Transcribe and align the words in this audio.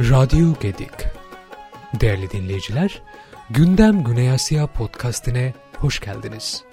Radyo 0.00 0.54
Gedik 0.60 0.90
Değerli 2.00 2.30
dinleyiciler, 2.30 3.02
Gündem 3.50 4.04
Güney 4.04 4.30
Asya 4.30 4.66
podcastine 4.66 5.54
hoş 5.76 6.00
geldiniz. 6.00 6.64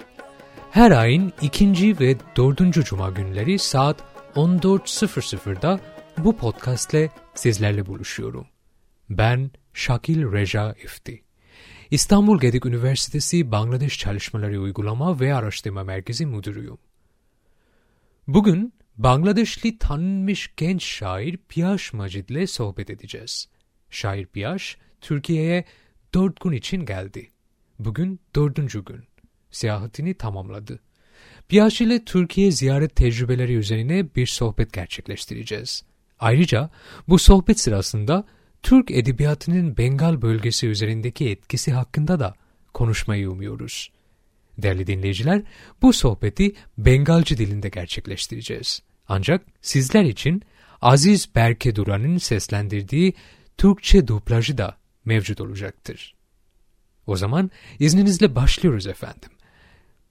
Her 0.70 0.90
ayın 0.90 1.32
ikinci 1.42 2.00
ve 2.00 2.16
dördüncü 2.36 2.84
cuma 2.84 3.10
günleri 3.10 3.58
saat 3.58 4.02
14.00'da 4.34 5.80
bu 6.18 6.36
podcastle 6.36 7.10
sizlerle 7.34 7.86
buluşuyorum. 7.86 8.46
Ben 9.10 9.50
Şakil 9.74 10.32
Reja 10.32 10.72
İfti. 10.72 11.22
İstanbul 11.90 12.40
Gedik 12.40 12.66
Üniversitesi 12.66 13.52
Bangladeş 13.52 13.98
Çalışmaları 13.98 14.60
Uygulama 14.60 15.20
ve 15.20 15.34
Araştırma 15.34 15.84
Merkezi 15.84 16.26
Müdürüyüm. 16.26 16.78
Bugün 18.28 18.73
Bangladeşli 18.98 19.78
tanınmış 19.78 20.50
genç 20.56 20.84
şair 20.84 21.36
Piyaş 21.48 21.92
Macid 21.92 22.28
ile 22.28 22.46
sohbet 22.46 22.90
edeceğiz. 22.90 23.48
Şair 23.90 24.26
Piyaş, 24.26 24.76
Türkiye'ye 25.00 25.64
dört 26.14 26.40
gün 26.40 26.52
için 26.52 26.86
geldi. 26.86 27.30
Bugün 27.78 28.20
dördüncü 28.36 28.84
gün. 28.84 29.04
Seyahatini 29.50 30.14
tamamladı. 30.14 30.80
Piyaş 31.48 31.80
ile 31.80 32.04
Türkiye 32.04 32.50
ziyaret 32.50 32.96
tecrübeleri 32.96 33.54
üzerine 33.54 34.14
bir 34.14 34.26
sohbet 34.26 34.72
gerçekleştireceğiz. 34.72 35.84
Ayrıca 36.18 36.70
bu 37.08 37.18
sohbet 37.18 37.60
sırasında 37.60 38.24
Türk 38.62 38.90
edebiyatının 38.90 39.76
Bengal 39.76 40.22
bölgesi 40.22 40.66
üzerindeki 40.66 41.30
etkisi 41.30 41.72
hakkında 41.72 42.20
da 42.20 42.34
konuşmayı 42.74 43.30
umuyoruz. 43.30 43.92
Değerli 44.57 44.87
dinleyiciler, 44.87 45.41
bu 45.81 45.93
sohbeti 45.93 46.53
Bengalci 46.77 47.37
dilinde 47.37 47.69
gerçekleştireceğiz. 47.69 48.81
Ancak 49.07 49.45
sizler 49.61 50.03
için 50.03 50.41
Aziz 50.81 51.35
Berke 51.35 51.75
Duran'ın 51.75 52.17
seslendirdiği 52.17 53.13
Türkçe 53.57 54.07
dublajı 54.07 54.57
da 54.57 54.77
mevcut 55.05 55.41
olacaktır. 55.41 56.15
O 57.07 57.15
zaman 57.15 57.51
izninizle 57.79 58.35
başlıyoruz 58.35 58.87
efendim. 58.87 59.29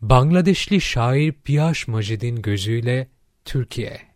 Bangladeşli 0.01 0.81
şair 0.81 1.33
Piyaş 1.33 1.89
Majid'in 1.89 2.43
gözüyle 2.43 3.09
Türkiye. 3.45 4.09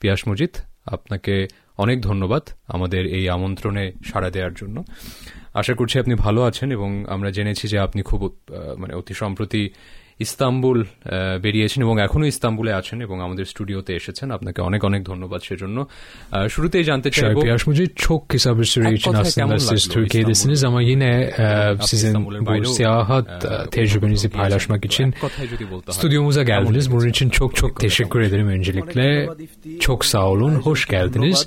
পিয়াস 0.00 0.20
মজিদ 0.28 0.54
আপনাকে 0.86 1.34
অনেক 1.78 1.98
ধন্যবাদ 2.02 2.44
আমাদের 2.66 3.06
এই 3.06 3.24
আমন্ত্রণে 3.30 3.92
সাড়া 4.04 4.30
দেওয়ার 4.30 4.54
জন্য 4.54 4.84
আশা 5.55 5.73
করছি 5.73 5.95
আপনি 5.99 6.13
ভালো 6.15 6.41
আছেন 6.43 6.69
এবং 6.71 6.89
আমরা 7.07 7.29
জেনেছি 7.31 7.65
যে 7.67 7.77
আপনি 7.79 8.01
খুব 8.01 8.21
মানে 8.77 8.93
অতি 8.93 9.13
সম্প্রতি 9.13 9.63
ইস্তাম্বুল 10.20 10.78
আহ, 10.80 10.88
বেরিয়েছেন 11.44 11.80
এবং 11.82 11.96
এখনো 12.00 12.24
ইস্তাম্বুলে 12.26 12.72
আছেন 12.74 12.98
এবং 13.00 13.16
আমাদের 13.22 13.44
স্টুডিওতে 13.44 13.92
এসেছেন 13.94 14.28
আপনাকে 14.30 14.60
অনেক 14.62 14.80
অনেক 14.84 15.02
ধন্যবাদ 15.04 15.40
সেজন্য 15.48 15.76
আহ, 15.82 16.48
শুরুতেই 16.48 16.84
জানতে 16.84 17.08
Şair 17.10 17.20
চাইব 17.20 17.36
Piyaş 17.44 17.62
Majid 17.68 17.90
çok 18.06 18.28
kısa 18.28 18.50
bir 18.58 18.64
süre 18.64 18.86
Ek 18.88 18.94
için 18.96 19.10
Kotay 19.10 19.20
aslında 19.20 19.46
kemal 19.46 19.58
siz 19.58 19.82
Laklo, 19.82 19.92
Türkiye'desiniz 19.94 20.60
ama 20.64 20.80
yine 20.82 21.10
e, 21.38 21.46
sizin 21.90 22.08
İstanbul'un 22.08 22.40
bu 22.46 22.50
bayrağı, 22.50 22.74
seyahat 22.80 23.26
e, 23.44 23.48
e, 23.48 23.70
tecrübenizi 23.76 24.26
bir 24.30 24.36
paylaşmak 24.38 24.80
yaşam- 24.84 24.90
için 24.90 25.06
এক 25.12 25.18
কথায় 25.26 25.48
যদি 25.54 25.64
বলতে 25.72 25.86
হয়, 25.88 25.96
Stüdyomuza 25.98 26.42
geldiniz. 26.52 26.84
কেমন 26.86 26.92
Bunun 26.94 27.08
için 27.14 27.26
লেগেছে? 27.28 27.38
çok 27.40 27.50
çok 27.60 27.70
অভিজ্ঞতা 27.70 27.84
teşekkür 27.86 28.20
কেমন? 28.20 28.28
ederim 28.28 28.48
öncelikle. 28.56 29.04
Çok 29.86 30.00
sağ 30.04 30.24
olun, 30.32 30.54
hoş 30.68 30.80
geldiniz. 30.94 31.38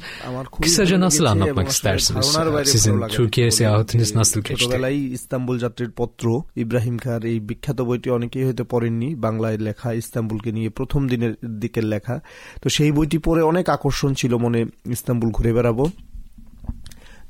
Kısaca 0.64 0.98
nasıl 1.00 1.26
anlatmak 1.26 1.68
istersiniz? 1.76 2.28
Sizin 2.74 2.96
Türkiye 3.18 3.52
seyahatiniz 3.52 4.10
nasıl 4.22 4.40
geçti? 4.42 4.64
ছোটবেলায় 4.66 4.98
ইস্তাম্বুল 5.18 5.56
যাত্রীর 5.64 5.92
পত্র 6.00 6.26
ইব্রাহিম 6.64 6.96
খার 7.04 7.22
এই 7.32 7.38
বিখ্যাত 7.50 7.80
বইটি 7.90 8.08
অনেকেই 8.18 8.44
হয়তো 8.48 8.63
পড়েননি, 8.65 9.15
বাংলায় 9.15 9.59
লেখা, 9.59 9.93
ইস্তাম্বুলকে 9.93 10.53
নিয়ে 10.53 10.69
প্রথম 10.69 11.09
দিনের 11.09 11.35
দিকের 11.61 11.85
লেখা। 11.85 12.21
তো 12.63 12.69
সেই 12.69 12.93
বইটি 12.93 13.19
পড়ে 13.19 13.43
অনেক 13.43 13.69
আকর্ষণ 13.69 14.15
ছিল 14.15 14.37
মনে, 14.37 14.61
ইস্তাম্বুল 14.87 15.31
ঘুরে 15.31 15.53
বেড়াবো। 15.53 15.85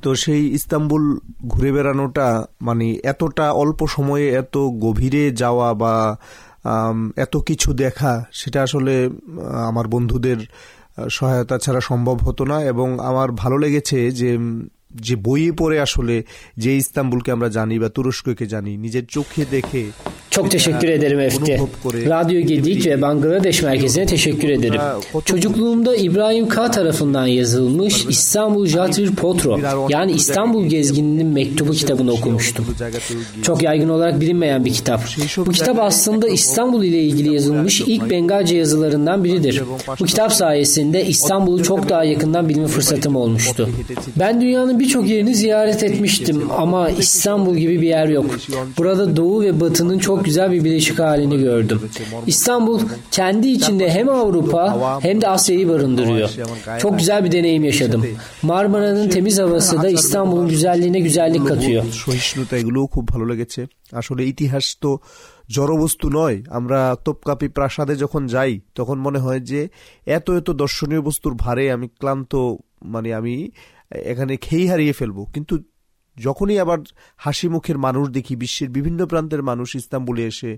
তো 0.02 0.14
সেই 0.14 0.42
ইস্তাম্বুল 0.48 1.18
ঘুরে 1.46 1.72
বেড়ানোটা 1.72 2.46
মানে 2.60 2.86
এতটা 3.04 3.52
অল্প 3.52 3.86
সময়ে 3.86 4.26
এত 4.30 4.56
গভীরে 4.56 5.30
যাওয়া 5.30 5.74
বা 5.74 5.94
এত 7.16 7.36
কিছু 7.36 7.72
দেখা, 7.74 8.24
সেটা 8.32 8.62
আসলে 8.62 9.10
আমার 9.68 9.88
বন্ধুদের 9.88 10.36
সহায়তা 11.10 11.58
ছাড়া 11.58 11.80
সম্ভব 11.80 12.16
হতো 12.16 12.44
না। 12.44 12.62
এবং 12.62 12.98
আমার 13.00 13.32
ভালো 13.32 13.56
লেগেছে 13.58 14.10
যে 14.10 14.38
যে 15.01 15.15
বইয়ে 15.15 15.51
pore 15.53 15.77
আসলে 15.81 16.23
যে 16.57 16.71
ইস্তাম্বুলকে 16.75 17.31
আমরা 17.31 17.49
জানি 17.49 17.75
বা 17.79 17.89
তুরস্ককে 17.89 18.45
জানি 18.45 18.77
নিজের 18.77 19.05
চোখে 19.07 19.43
দেখে 19.51 19.83
Çok 20.31 20.51
teşekkür 20.51 20.89
ederim 20.89 21.19
Efti. 21.19 21.61
Radyo 21.85 22.41
Gedik 22.41 22.85
ve 22.85 23.01
Bangladeş 23.01 23.61
Merkezi'ne 23.61 24.05
teşekkür 24.05 24.49
ederim. 24.49 24.81
Çocukluğumda 25.25 25.95
İbrahim 25.95 26.49
K. 26.49 26.71
tarafından 26.71 27.27
yazılmış 27.27 28.05
İstanbul 28.09 28.65
Jatrir 28.65 29.15
Potro 29.15 29.59
yani 29.89 30.11
İstanbul 30.11 30.65
Gezgininin 30.65 31.27
Mektubu 31.27 31.71
kitabını 31.71 32.11
okumuştum. 32.11 32.65
Çok 33.43 33.63
yaygın 33.63 33.89
olarak 33.89 34.21
bilinmeyen 34.21 34.65
bir 34.65 34.73
kitap. 34.73 35.01
Bu 35.37 35.51
kitap 35.51 35.79
aslında 35.79 36.29
İstanbul 36.29 36.83
ile 36.83 37.03
ilgili 37.03 37.33
yazılmış 37.33 37.81
ilk 37.81 38.09
Bengalce 38.09 38.57
yazılarından 38.57 39.23
biridir. 39.23 39.63
Bu 39.99 40.05
kitap 40.05 40.33
sayesinde 40.33 41.05
İstanbul'u 41.05 41.63
çok 41.63 41.89
daha 41.89 42.03
yakından 42.03 42.49
bilme 42.49 42.67
fırsatım 42.67 43.15
olmuştu. 43.15 43.69
Ben 44.15 44.41
dünyanın 44.41 44.79
birçok 44.83 45.07
yerini 45.07 45.35
ziyaret 45.35 45.83
etmiştim 45.83 46.51
ama 46.57 46.89
İstanbul 46.89 47.55
gibi 47.55 47.81
bir 47.81 47.87
yer 47.87 48.07
yok. 48.07 48.25
Burada 48.77 49.15
doğu 49.17 49.41
ve 49.41 49.59
batının 49.59 49.99
çok 49.99 50.25
güzel 50.25 50.51
bir 50.51 50.63
bileşik 50.63 50.99
halini 50.99 51.37
gördüm. 51.39 51.79
İstanbul 52.27 52.79
kendi 53.11 53.47
içinde 53.47 53.89
hem 53.91 54.09
Avrupa 54.09 54.63
hem 55.01 55.21
de 55.21 55.27
Asya'yı 55.27 55.69
barındırıyor. 55.69 56.29
Çok 56.79 56.99
güzel 56.99 57.25
bir 57.25 57.31
deneyim 57.31 57.63
yaşadım. 57.63 58.05
Marmara'nın 58.41 59.09
temiz 59.09 59.39
havası 59.39 59.81
da 59.81 59.89
İstanbul'un 59.89 60.47
güzelliğine 60.47 60.99
güzellik 60.99 61.47
katıyor. 61.47 61.83
সহিষ্ণুতা 62.05 62.55
এগুলোও 62.61 62.87
খুব 62.87 63.05
ভালো 63.07 63.25
লেগেছে 63.31 63.61
আসলে 63.99 64.21
ইতিহাস 64.31 64.65
তো 64.83 64.91
জড়বস্তু 65.55 66.07
নয় 66.19 66.37
আমরা 66.57 66.79
তোপকাপি 67.05 67.47
প্রাসাদে 67.47 67.95
যখন 67.95 68.21
যাই 68.27 68.53
তখন 68.75 68.97
মনে 68.99 69.19
হয় 69.19 69.41
যে 69.51 69.61
এত 70.17 70.27
এত 70.39 70.47
দর্শনীয় 70.63 71.01
বস্তুর 71.01 71.33
ভারে 71.43 71.65
আমি 71.75 71.87
ক্লান্ত 71.99 72.33
মানে 72.93 73.09
আমি 73.13 73.35
এখানে 73.90 74.36
খেই 74.36 74.66
হারিয়ে 74.66 74.92
ফেলব। 74.92 75.24
কিন্তু 75.24 75.58
যখনই 76.17 76.57
আবার 76.59 76.79
হাসি 77.17 77.47
মুখের 77.49 77.77
মানুষ 77.77 78.05
দেখি 78.17 78.33
বিশ্বের 78.35 78.69
বিভিন্ন 78.69 78.99
প্রান্তের 79.05 79.41
মানুষ 79.49 79.69
ইস্তাম্বুলে 79.81 80.23
এসে 80.31 80.51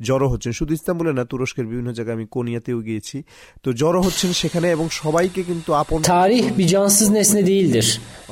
জড়ো 0.00 0.26
হচ্ছেন 0.32 0.52
শুধু 0.52 0.72
ইস্তাম্বুলে 0.78 1.12
না 1.18 1.24
তুরস্কের 1.24 1.66
বিভিন্ন 1.70 1.90
জায়গায় 1.92 2.16
আমি 2.18 2.26
কোনিয়াতেও 2.36 2.78
গিয়েছি 2.88 3.16
তো 3.62 3.68
জড়ো 3.80 4.00
হচ্ছেন 4.06 4.30
সেখানে 4.40 4.66
এবং 4.76 4.86
সবাইকে 5.02 5.40
কিন্তু 5.48 5.70
আপন 5.82 5.98
Tarih 6.02 6.44
bir 6.58 6.66
cansız 6.66 7.08
nesne 7.10 7.42
değildir. 7.46 7.86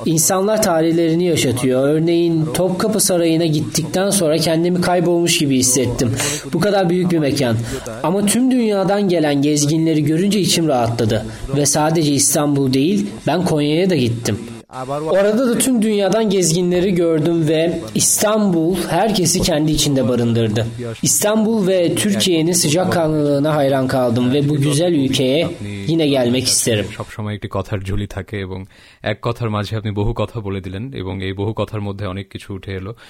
İnsanlar 0.05 0.57
tarihlerini 0.63 1.25
yaşatıyor. 1.33 1.79
Örneğin 1.89 2.35
Topkapı 2.53 2.99
Sarayı'na 2.99 3.45
gittikten 3.57 4.09
sonra 4.09 4.37
kendimi 4.37 4.81
kaybolmuş 4.81 5.33
gibi 5.37 5.55
hissettim. 5.63 6.09
Bu 6.53 6.59
kadar 6.59 6.83
büyük 6.89 7.11
bir 7.11 7.19
mekan. 7.19 7.55
Ama 8.03 8.19
tüm 8.25 8.51
dünyadan 8.51 9.09
gelen 9.09 9.41
gezginleri 9.41 10.03
görünce 10.03 10.39
içim 10.39 10.67
rahatladı. 10.67 11.17
Ve 11.57 11.65
sadece 11.65 12.11
İstanbul 12.21 12.73
değil, 12.73 12.99
ben 13.27 13.45
Konya'ya 13.45 13.89
da 13.89 13.95
gittim. 13.95 14.37
আবারও 14.71 15.05
Orada 15.11 15.43
da 15.49 15.55
tüm 15.57 15.75
dünyadan 15.81 16.25
gezginleri 16.29 16.91
gördüm 16.95 17.47
ve 17.47 17.61
İstanbul 17.95 18.71
herkesi 18.89 19.37
kendi 19.41 19.71
içinde 19.71 20.01
barındırdı. 20.09 20.61
İstanbul 21.03 21.67
ve 21.67 21.79
Türkiye'nin 21.95 22.51
sıcakkanlılığına 22.53 23.55
hayran 23.55 23.87
kaldım 23.87 24.25
ve 24.33 24.49
bu 24.49 24.55
güzel 24.57 24.93
ülkeye 24.95 25.39
yine 25.87 26.07
gelmek 26.07 26.45
isterim. 26.47 26.85
সবসময় 26.97 27.33
একটি 27.37 27.47
কথার 27.51 27.79
ঝুলি 27.81 28.07
থাকে 28.07 28.37
এবং 28.37 28.59
এক 29.03 29.17
কথার 29.21 29.49
মাঝে 29.49 29.73
আপনি 29.77 29.91
বহু 29.95 30.11
কথা 30.15 30.37
বলে 30.43 30.59
দিলেন 30.63 30.83
এবং 30.93 31.13
এই 31.23 31.33
বহু 31.37 31.51
কথার 31.55 31.81
মধ্যে 31.81 32.05
অনেক 32.07 32.25
কিছু 32.31 32.49
উঠে 32.53 32.71
এলো 32.71 32.91
আহ, 32.93 33.01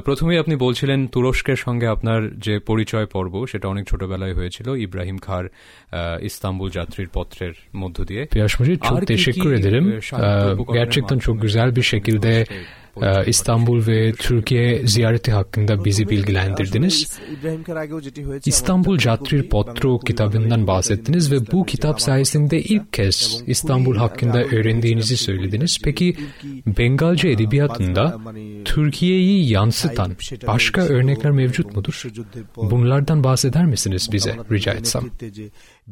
প্রথমেই 0.00 0.38
আপনি 0.38 0.54
বলছিলেন 0.56 0.98
তুরস্কের 1.06 1.56
সঙ্গে 1.56 1.86
আপনার 1.86 2.20
যে 2.38 2.54
পরিচয় 2.66 3.06
পর্ব 3.06 3.34
সেটা 3.46 3.66
অনেক 3.68 3.84
ছোটবেলায় 3.88 4.34
হয়েছিল 4.34 4.66
ইব্রাহিম 4.86 5.18
খার 5.18 5.44
আহ, 5.46 5.52
ইস্তাম্বুল 6.28 6.68
যাত্রীর 6.70 7.08
পত্রের 7.12 7.54
মধ্য 7.76 7.96
দিয়ে 8.04 8.22
Piyaş 8.34 8.52
Majid 8.60 8.78
çok 8.80 8.96
Ar 8.96 9.02
ki 9.02 9.06
teşekkür 9.06 9.50
ki, 9.50 9.58
ederim. 9.60 9.84
e, 9.88 9.96
hayatın 11.09 11.19
çok 11.19 11.41
güzel 11.41 11.75
bir 11.75 11.83
şekilde 11.83 12.45
İstanbul 13.26 13.86
ve 13.86 14.12
Türkiye 14.12 14.86
ziyareti 14.86 15.32
hakkında 15.32 15.84
bizi 15.84 16.08
bilgilendirdiniz. 16.08 16.96
Ibrahim 17.36 17.62
খার 17.66 17.76
আগেও 17.84 18.00
যেটি 18.06 18.20
হয়েছে 18.28 18.46
İstanbul 18.52 18.96
Jatrir 19.04 19.42
Potro 19.54 19.92
kitabından 20.08 20.62
bahsettiniz 20.66 21.24
ve 21.32 21.38
bu 21.52 21.58
kitap 21.72 21.96
sayesinde 22.00 22.56
ilk 22.74 22.86
kez 22.92 23.16
İstanbul 23.54 23.96
hakkında 23.96 24.38
öğrendiğinizi 24.44 25.16
söylediniz. 25.16 25.72
Peki 25.84 26.16
Bengalce 26.78 27.28
edebiyatında 27.28 28.04
Türkiye'yi 28.64 29.36
yansıtan 29.56 30.10
başka 30.46 30.80
örnekler 30.82 31.32
mevcut 31.40 31.76
mudur? 31.76 31.96
Bunlardan 32.56 33.24
bahseder 33.24 33.66
misiniz 33.66 34.08
bize 34.12 34.32
rica 34.54 34.72
etsem? 34.80 35.04
নেতৃত্বে 35.04 35.28
যে 35.38 35.46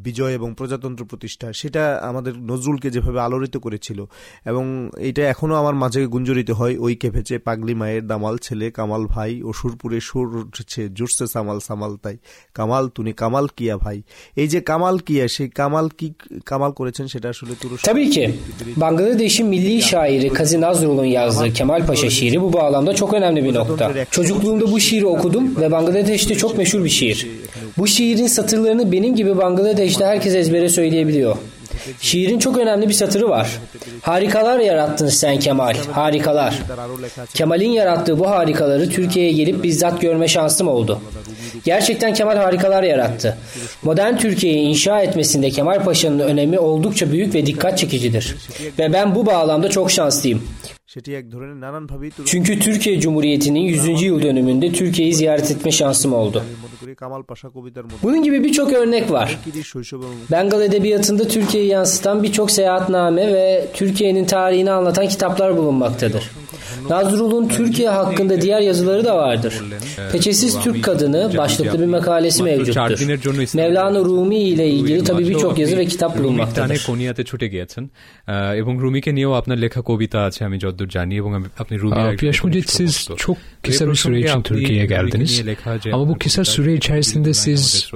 বিজয় 0.07 0.33
এবং 0.39 0.49
প্রজাতন্ত্র 0.59 1.05
প্রতিষ্ঠা 1.05 1.47
সেটা 1.61 1.83
আমাদের 2.11 2.35
নজরুলকে 2.51 2.89
যেভাবে 2.91 3.21
আলোড়িত 3.21 3.57
করেছিল 3.57 3.99
এবং 4.51 4.65
এটা 5.11 5.23
এখনো 5.33 5.55
আমার 5.55 5.75
মাঝে 5.75 6.01
গুঞ্জরিত 6.07 6.51
হয় 6.51 6.75
ওই 6.79 6.95
কেঁপেছে 7.02 7.36
পাগলি 7.48 7.74
মায়ের 7.82 8.04
দামাল 8.12 8.36
ছেলে 8.46 8.68
কামাল 8.78 9.04
ভাই 9.14 9.32
ও 9.48 9.50
সুরপুরে 9.60 10.00
সুর 10.10 10.28
উঠেছে 10.42 10.82
জুরসে 10.98 11.26
সামাল 11.36 11.58
সামাল 11.68 11.94
তাই 12.04 12.16
কামাল 12.58 12.84
তুমি 12.96 13.12
কামাল 13.22 13.46
কিয়া 13.58 13.76
ভাই 13.84 13.98
এই 14.42 14.48
যে 14.54 14.60
কামাল 14.70 14.96
কিয়া 15.08 15.26
সেই 15.36 15.48
কামাল 15.60 15.88
কি 16.00 16.08
কামাল 16.50 16.72
করেছেন 16.80 17.06
সেটা 17.14 17.28
আসলে 17.34 17.54
ki. 18.10 18.36
Bangladeş'in 18.78 19.48
milli 19.48 19.82
şairi 19.82 20.30
Kazi 20.34 20.62
Nazrul'un 20.62 21.06
yazdığı 21.06 21.54
Kemal 21.54 21.86
Paşa 21.86 22.10
şiiri 22.10 22.42
bu 22.42 22.54
bağlamda 22.54 22.96
çok 22.96 23.14
önemli 23.14 23.44
bir 23.44 23.54
nokta. 23.54 23.92
Çocukluğumda 24.12 24.72
bu 24.72 24.80
şiiri 24.80 25.06
okudum 25.06 25.56
ve 25.62 25.72
Bangladeş'te 25.72 26.36
çok 26.36 26.58
meşhur 26.58 26.84
bir 26.84 26.90
şiir. 26.90 27.28
Bu 27.78 27.88
şiirin 27.88 28.28
satırlarını 28.28 28.92
benim 28.92 29.16
gibi 29.16 29.38
Bangladeş'te 29.38 30.06
herkes 30.06 30.36
ezbere 30.36 30.70
söyleyebiliyor. 30.70 31.38
Şiirin 32.02 32.40
çok 32.40 32.58
önemli 32.58 32.90
bir 32.90 32.94
satırı 32.94 33.30
var. 33.30 33.50
Harikalar 34.02 34.60
yarattın 34.60 35.08
sen 35.08 35.40
Kemal, 35.40 35.76
harikalar. 35.92 36.60
Kemal'in 37.34 37.70
yarattığı 37.70 38.20
bu 38.20 38.30
harikaları 38.30 38.90
Türkiye'ye 38.90 39.32
gelip 39.32 39.64
bizzat 39.64 40.02
görme 40.02 40.28
şansım 40.28 40.68
oldu. 40.68 41.02
Gerçekten 41.66 42.14
Kemal 42.14 42.38
harikalar 42.38 42.84
yarattı. 42.84 43.38
Modern 43.84 44.18
Türkiye'yi 44.18 44.68
inşa 44.68 45.02
etmesinde 45.02 45.50
Kemal 45.50 45.84
Paşa'nın 45.84 46.20
önemi 46.20 46.60
oldukça 46.60 47.12
büyük 47.12 47.36
ve 47.36 47.46
dikkat 47.46 47.78
çekicidir. 47.78 48.36
Ve 48.80 48.94
ben 48.94 49.16
bu 49.16 49.26
bağlamda 49.26 49.70
çok 49.70 49.92
şanslıyım. 49.92 50.44
Çünkü 52.26 52.60
Türkiye 52.60 53.00
Cumhuriyeti'nin 53.00 53.60
100. 53.60 54.02
yıl 54.02 54.22
dönümünde 54.22 54.72
Türkiye'yi 54.72 55.16
ziyaret 55.16 55.52
etme 55.52 55.72
şansım 55.72 56.14
oldu. 56.14 56.44
Bunun 58.04 58.24
gibi 58.24 58.44
birçok 58.44 58.74
örnek 58.74 59.12
var. 59.12 59.40
Bengal 60.32 60.62
Edebiyatı'nda 60.62 61.28
Türkiye'yi 61.28 61.70
yansıtan 61.70 62.24
birçok 62.24 62.52
seyahatname 62.52 63.34
ve 63.34 63.68
Türkiye'nin 63.74 64.26
tarihini 64.26 64.72
anlatan 64.72 65.08
kitaplar 65.08 65.58
bulunmaktadır. 65.58 66.32
Nazrul'un 66.91 67.49
Türkiye 67.49 67.89
hakkında 67.89 68.41
diğer 68.41 68.61
yazıları 68.61 69.05
da 69.05 69.17
vardır. 69.17 69.55
Peçesiz 70.13 70.61
Türk 70.61 70.85
Kadını 70.85 71.33
başlıklı 71.37 71.81
bir 71.81 71.87
makalesi 71.87 72.43
mevcuttur. 72.43 73.55
Mevlana 73.55 73.99
Rumi 73.99 74.39
ile 74.39 74.69
ilgili 74.69 75.05
tabi 75.05 75.29
birçok 75.29 75.59
yazı 75.59 75.77
ve 75.77 75.87
kitap 75.87 76.19
bulunmaktadır. 76.19 76.79
কোনিয়াতে 76.91 77.23
ছুটে 77.31 77.47
গিয়েছেন 77.53 77.85
এবং 78.61 78.73
রুমিকে 78.83 79.11
নিয়েও 79.17 79.33
আপনার 79.41 79.59
লেখা 79.65 79.81
কবিতা 79.89 80.19
আছে 80.29 80.41
আমি 80.49 80.57
যতদূর 80.65 80.91
জানি 80.97 81.15
এবং 81.21 81.31
আপনি 81.63 81.75
Rumi 81.83 82.03
Piyaş 82.21 82.45
Mucit 82.45 82.71
siz 82.71 83.09
çok 83.17 83.37
kısa 83.63 83.89
bir 83.91 83.95
süre 83.95 84.21
için 84.21 84.43
Türkiye'ye 84.43 84.87
geldiniz. 84.87 85.43
Ama 85.93 86.09
bu 86.09 86.19
kısa 86.19 86.45
süre 86.45 86.75
içerisinde 86.75 87.35
siz 87.35 87.91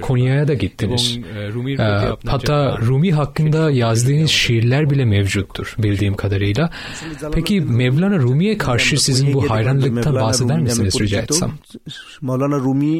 Konya'ya 0.00 0.48
da 0.48 0.54
gittiniz. 0.54 1.18
Hatta 2.26 2.78
Rumi 2.86 3.12
hakkında 3.12 3.70
yazdığınız 3.70 4.30
şiirler 4.30 4.90
bile 4.90 5.04
mevcuttur 5.04 5.74
bildiğim 5.78 6.14
kadarıyla. 6.14 6.70
Peki 7.32 7.60
Mevlana 7.60 8.18
Rumi'ye 8.37 8.57
karşı 8.57 8.97
sizin 8.97 9.33
bu 9.33 9.49
hayranlıktan 9.49 10.15
bahseder 10.15 10.59
misiniz 10.59 10.95
rica 11.01 11.21
etsem? 11.21 11.51
মৌলানা 12.27 12.57
রুমি 12.67 12.93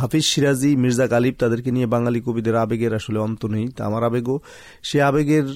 হাফিজ 0.00 0.24
সিরাজি 0.32 0.70
মির্জা 0.82 1.06
গালিব 1.14 1.34
তাদেরকে 1.42 1.70
নিয়ে 1.76 1.86
বাঙালি 1.94 2.20
কবিদের 2.26 2.56
আবেগের 2.64 2.92
আসলে 2.98 3.18
অন্ত 3.26 3.42
নেই। 3.54 3.66
তা 3.76 3.80
আমার 3.88 4.02
আবেগও 4.08 4.36
সে 4.88 4.98
আবেগের 5.08 5.46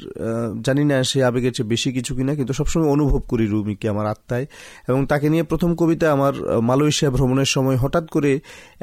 জানি 0.66 0.82
না 0.90 0.96
সে 1.10 1.18
আবেগের 1.28 1.52
চেয়ে 1.56 1.68
বেশি 1.72 1.88
কিছু 1.96 2.12
কিনা 2.16 2.32
কিন্তু 2.38 2.52
সবসময় 2.58 2.88
অনুভব 2.96 3.22
করি 3.30 3.44
রুমিকে 3.52 3.86
আমার 3.94 4.06
আত্মায়। 4.14 4.46
এবং 4.88 5.00
তাকে 5.10 5.26
নিয়ে 5.32 5.44
প্রথম 5.50 5.70
কবিতা 5.80 6.06
আমার 6.16 6.34
মালয়েশিয়া 6.68 7.10
ভ্রমণের 7.14 7.50
সময় 7.54 7.78
হঠাৎ 7.82 8.04
করে 8.14 8.32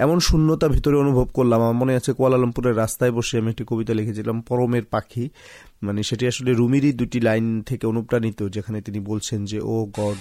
এমন 0.03 0.17
শূন্যতা 0.27 0.67
ভিতরে 0.75 0.95
অনুভব 1.03 1.27
করলাম। 1.37 1.59
আমার 1.65 1.77
মনে 1.81 1.93
আছে 1.99 2.11
কুয়ালালামপুরের 2.17 2.75
রাস্তায় 2.83 3.13
বসে 3.17 3.33
আমি 3.41 3.49
একটি 3.53 3.63
কবিতা 3.71 3.93
লিখেছিলাম 3.99 4.37
পরমের 4.49 4.85
পাখি। 4.93 5.25
মানে 5.86 6.00
সেটি 6.08 6.24
আসলে 6.30 6.50
রুমিরই 6.60 6.92
দুটি 7.00 7.18
লাইন 7.28 7.46
থেকে 7.68 7.84
অনুপ্রাণিত 7.92 8.38
যেখানে 8.56 8.78
তিনি 8.86 9.00
বলছেন 9.10 9.40
যে 9.50 9.58
oh 9.72 9.74
God 9.98 10.18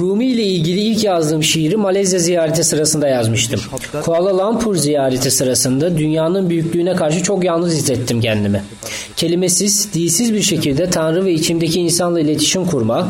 Rumi 0.00 0.26
ile 0.32 0.46
ilgili 0.54 0.80
ilk 0.90 1.04
yazdığım 1.04 1.42
şiiri 1.42 1.76
Malezya 1.76 2.18
ziyareti 2.18 2.64
sırasında 2.64 3.08
yazmıştım. 3.08 3.60
Kuala 4.04 4.32
Lumpur 4.38 4.74
ziyareti 4.76 5.30
sırasında 5.30 5.98
dünyanın 5.98 6.50
büyüklüğüne 6.50 6.94
karşı 6.96 7.22
çok 7.22 7.44
yalnız 7.44 7.72
hissettim 7.78 8.20
kendimi. 8.20 8.60
Kelimesiz, 9.16 9.74
dilsiz 9.94 10.28
bir 10.34 10.42
şekilde 10.42 10.90
Tanrı 10.90 11.24
ve 11.24 11.32
içimdeki 11.32 11.80
insanla 11.80 12.20
iletişim 12.20 12.64
kurmak, 12.66 13.04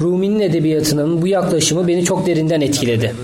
Rumi'nin 0.00 0.40
edebiyatının 0.40 1.22
bu 1.22 1.26
yaklaşımı 1.26 1.88
beni 1.88 2.04
çok 2.04 2.26
derinden 2.26 2.60
etkiledi. 2.60 3.14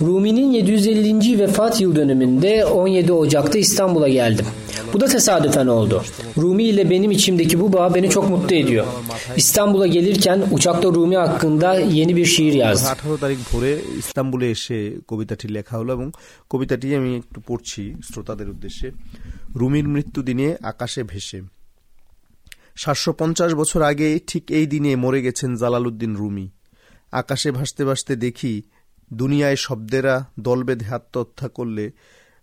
Rumi'nin 0.00 0.52
750. 0.52 1.38
vefat 1.38 1.80
yıl 1.80 1.96
dönümünde 1.96 2.64
17 2.64 3.12
Ocak'ta 3.12 3.58
İstanbul'a 3.58 4.08
geldim. 4.08 4.46
Bu 4.92 5.00
da 5.00 5.06
tesadüfen 5.06 5.66
oldu. 5.66 6.02
Rumi 6.38 6.64
ile 6.64 6.90
benim 6.90 7.10
içimdeki 7.10 7.60
bu 7.60 7.72
bağ 7.72 7.94
beni 7.94 8.10
çok 8.10 8.30
mutlu 8.30 8.56
ediyor. 8.56 8.86
İstanbul'a 9.36 9.86
gelirken 9.86 10.42
uçakta 10.52 10.88
Rumi 10.88 11.16
hakkında 11.16 11.74
yeni 11.74 12.16
bir 12.16 12.24
şiir 12.24 12.52
yazdım. 12.52 12.88
18 12.88 13.20
তারিখ 13.20 13.38
ভোরে 13.52 13.72
ইস্তাম্বুলে 14.02 14.46
এসে 14.56 14.78
কবিতাটি 15.10 15.46
লেখা 15.56 15.74
হলো 15.80 15.90
এবং 15.96 16.08
কবিতাটি 16.52 16.86
আমি 16.98 17.10
একটু 17.22 17.38
পড়ছি 17.48 17.82
শ্রোতাদের 18.08 18.48
উদ্দেশ্যে 18.54 18.88
রুমির 19.60 19.86
মৃত্যু 19.94 20.20
দিনে 20.28 20.46
আকাশে 20.70 21.02
ভেসে 21.12 21.38
সাতশো 22.75 23.11
পঞ্চাশ 23.13 23.51
বছর 23.53 23.81
আগে 23.81 24.09
ঠিক 24.27 24.43
এই 24.51 24.65
দিনে 24.67 24.91
মরে 24.95 25.19
গেছেন 25.21 25.51
জালালউদ্দিন 25.55 26.13
রুমি। 26.15 26.45
আকাশে 27.11 27.49
ভাসতে 27.51 27.83
ভাসতে 27.85 28.13
দেখি 28.15 28.53
দুনিয়ায় 29.11 29.55
শব্দেরা 29.55 30.15
দল 30.39 30.59
বেঁধে 30.63 30.89
আত্মহত্যা 30.95 31.47
করলে 31.47 31.85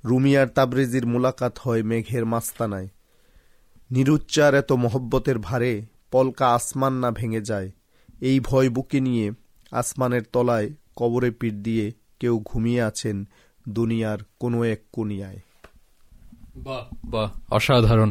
রুমি 0.04 0.32
আর 0.36 0.46
তাবরেজির 0.46 1.06
মোলাকাত 1.06 1.54
হয় 1.58 1.82
মেঘের 1.82 2.24
মাস্তানায়। 2.24 2.88
নিরুচ্চার 3.90 4.52
এত 4.54 4.70
মহব্বতের 4.84 5.38
ভারে 5.38 5.72
পলকা 6.10 6.46
আসমান 6.54 6.94
না 7.02 7.10
ভেঙে 7.10 7.40
যায়। 7.40 7.68
এই 8.20 8.40
ভয় 8.40 8.68
বুকে 8.68 9.00
নিয়ে 9.00 9.26
আসমানের 9.72 10.24
তলায় 10.32 10.68
কবরে 10.96 11.30
পিঠ 11.30 11.54
দিয়ে 11.66 11.86
কেউ 12.20 12.34
ঘুমিয়ে 12.44 12.82
আছেন 12.82 13.16
দুনিয়ার 13.68 14.18
কোনো 14.40 14.58
এক 14.64 14.80
কোনিয়ায় 14.92 15.40
বাহ 16.56 16.84
বাহ, 17.04 17.30
অসাধারণ। 17.50 18.10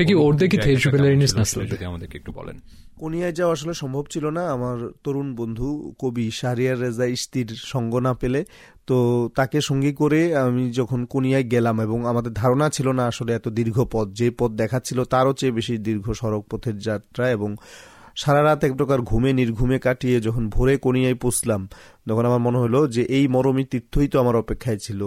Peki 0.00 0.16
oradaki 0.16 0.56
tecrübeleriniz 0.58 1.32
nasıldı? 1.36 1.74
কোনিয়ায় 2.98 3.34
যাওয়া 3.38 3.52
আসলে 3.52 3.74
সম্ভব 3.74 4.04
ছিল 4.12 4.24
না। 4.38 4.42
আমার 4.56 4.78
তরুণ 5.04 5.28
বন্ধু 5.36 5.68
কবি 6.02 6.26
শাহরিয়ার 6.30 6.76
রেজা 6.80 7.06
ইস্তির 7.16 7.48
সঙ্গ 7.72 7.92
না 8.06 8.12
পেলে 8.14 8.40
তো 8.88 8.96
তাকে 9.36 9.58
সঙ্গী 9.60 9.92
করে 9.92 10.20
আমি 10.36 10.64
যখন 10.70 11.00
কোনিয়ায় 11.06 11.46
গেলাম 11.52 11.76
এবং 11.80 11.98
আমাদের 12.06 12.32
ধারণা 12.32 12.66
ছিল 12.70 12.88
না 12.98 13.04
আসলে 13.06 13.30
এত 13.34 13.46
দীর্ঘ 13.48 13.76
পথ 13.92 14.06
যে 14.12 14.28
পথ 14.38 14.50
দেখাচ্ছিল 14.52 14.98
তারও 15.04 15.32
চেয়ে 15.32 15.52
বেশি 15.52 15.74
দীর্ঘ 15.78 16.06
সড়ক 16.12 16.42
পথের 16.50 16.76
যাত্রা 16.78 17.24
এবং 17.30 17.50
সারা 18.16 18.40
রাত 18.42 18.60
এক 18.64 18.72
প্রকার 18.76 18.98
ঘুমে 19.00 19.30
নির্ঘুমে 19.32 19.78
কাটিয়ে 19.78 20.16
যখন 20.20 20.44
ভোরে 20.48 20.74
কোনিয়ায় 20.76 21.14
পৌঁছলাম 21.14 21.60
তখন 22.08 22.24
আমার 22.24 22.42
মনে 22.46 22.58
হলো 22.58 22.80
যে 22.88 23.02
এই 23.16 23.24
মরমী 23.28 23.64
তীর্থই 23.64 24.08
তো 24.08 24.16
আমার 24.20 24.36
অপেক্ষায় 24.36 24.78
ছিল। 24.78 25.00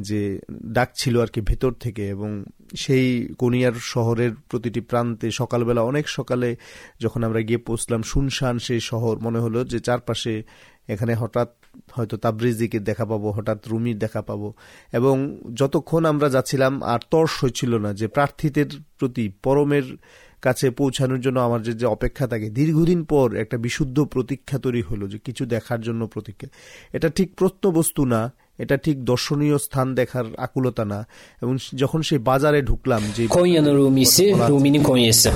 যে 0.00 0.40
ডাক 0.64 0.90
ছিল 0.94 1.20
আর 1.20 1.26
কি 1.26 1.40
ভেতর 1.40 1.72
থেকে 1.72 2.08
এবং 2.08 2.44
সেই 2.76 3.34
কোনিয়ার 3.38 3.72
শহরের 3.72 4.30
প্রতিটি 4.48 4.80
প্রান্তে 4.80 5.30
সকালবেলা 5.30 5.82
অনেক 5.82 6.08
সকালে 6.08 6.56
যখন 7.00 7.24
আমরা 7.24 7.40
গিয়ে 7.40 7.58
পৌঁছলাম, 7.58 8.02
শুনশান 8.02 8.58
সেই 8.58 8.80
শহর, 8.80 9.18
মনে 9.18 9.38
হলো 9.38 9.64
যে 9.64 9.80
চারপাশে 9.80 10.42
এখানে 10.88 11.14
হঠাৎ 11.14 11.54
হয়তো 11.92 12.16
তাবরিজিকে 12.16 12.78
দেখা 12.78 13.04
পাবো, 13.04 13.30
হঠাৎ 13.30 13.68
রুমির 13.68 13.98
দেখা 13.98 14.22
পাবো। 14.22 14.54
এবং 14.92 15.38
যতক্ষণ 15.54 16.04
আমরা 16.04 16.28
যাচ্ছিলাম, 16.28 16.82
আর 16.82 16.98
তর্স 17.10 17.44
হচ্ছিল 17.44 17.78
না 17.78 17.94
যে 17.94 18.08
প্রার্থীদের 18.08 18.66
প্রতি, 18.98 19.32
পরমের 19.42 19.96
কাছে 20.42 20.70
পৌঁছানোর 20.70 21.20
জন্য 21.20 21.40
আমার 21.40 21.62
যে 21.62 21.86
অপেক্ষা 21.86 22.26
থাকে, 22.26 22.50
দীর্ঘদিন 22.50 23.04
পর 23.04 23.36
একটা 23.36 23.58
বিশুদ্ধ 23.58 24.04
প্রতীক্ষা 24.04 24.58
তৈরি 24.58 24.82
হলো 24.82 25.08
যে 25.08 25.18
কিছু 25.18 25.46
দেখার 25.46 25.80
জন্য 25.80 26.06
প্রতীক্ষা। 26.06 26.48
এটা 26.92 27.08
ঠিক 27.08 27.36
প্রত্নবস্তু 27.36 28.04
না 28.04 28.32
এটা 28.59 28.77
ঠিক 28.77 28.97
দর্শনীয় 29.05 29.57
স্থান 29.65 29.87
দেখার 29.95 30.25
আকুলতা 30.45 30.83
না 30.91 30.99
এবং 31.43 31.53
যখন 31.81 31.99
সেই 32.09 32.19
বাজারে 32.29 32.59
ঢুকলাম 32.69 33.01
যে 33.17 33.23
Konya'nın 33.37 33.75
Rumisi, 33.81 34.25
Rumi'nin 34.49 34.83
Konya'sı. 34.83 35.29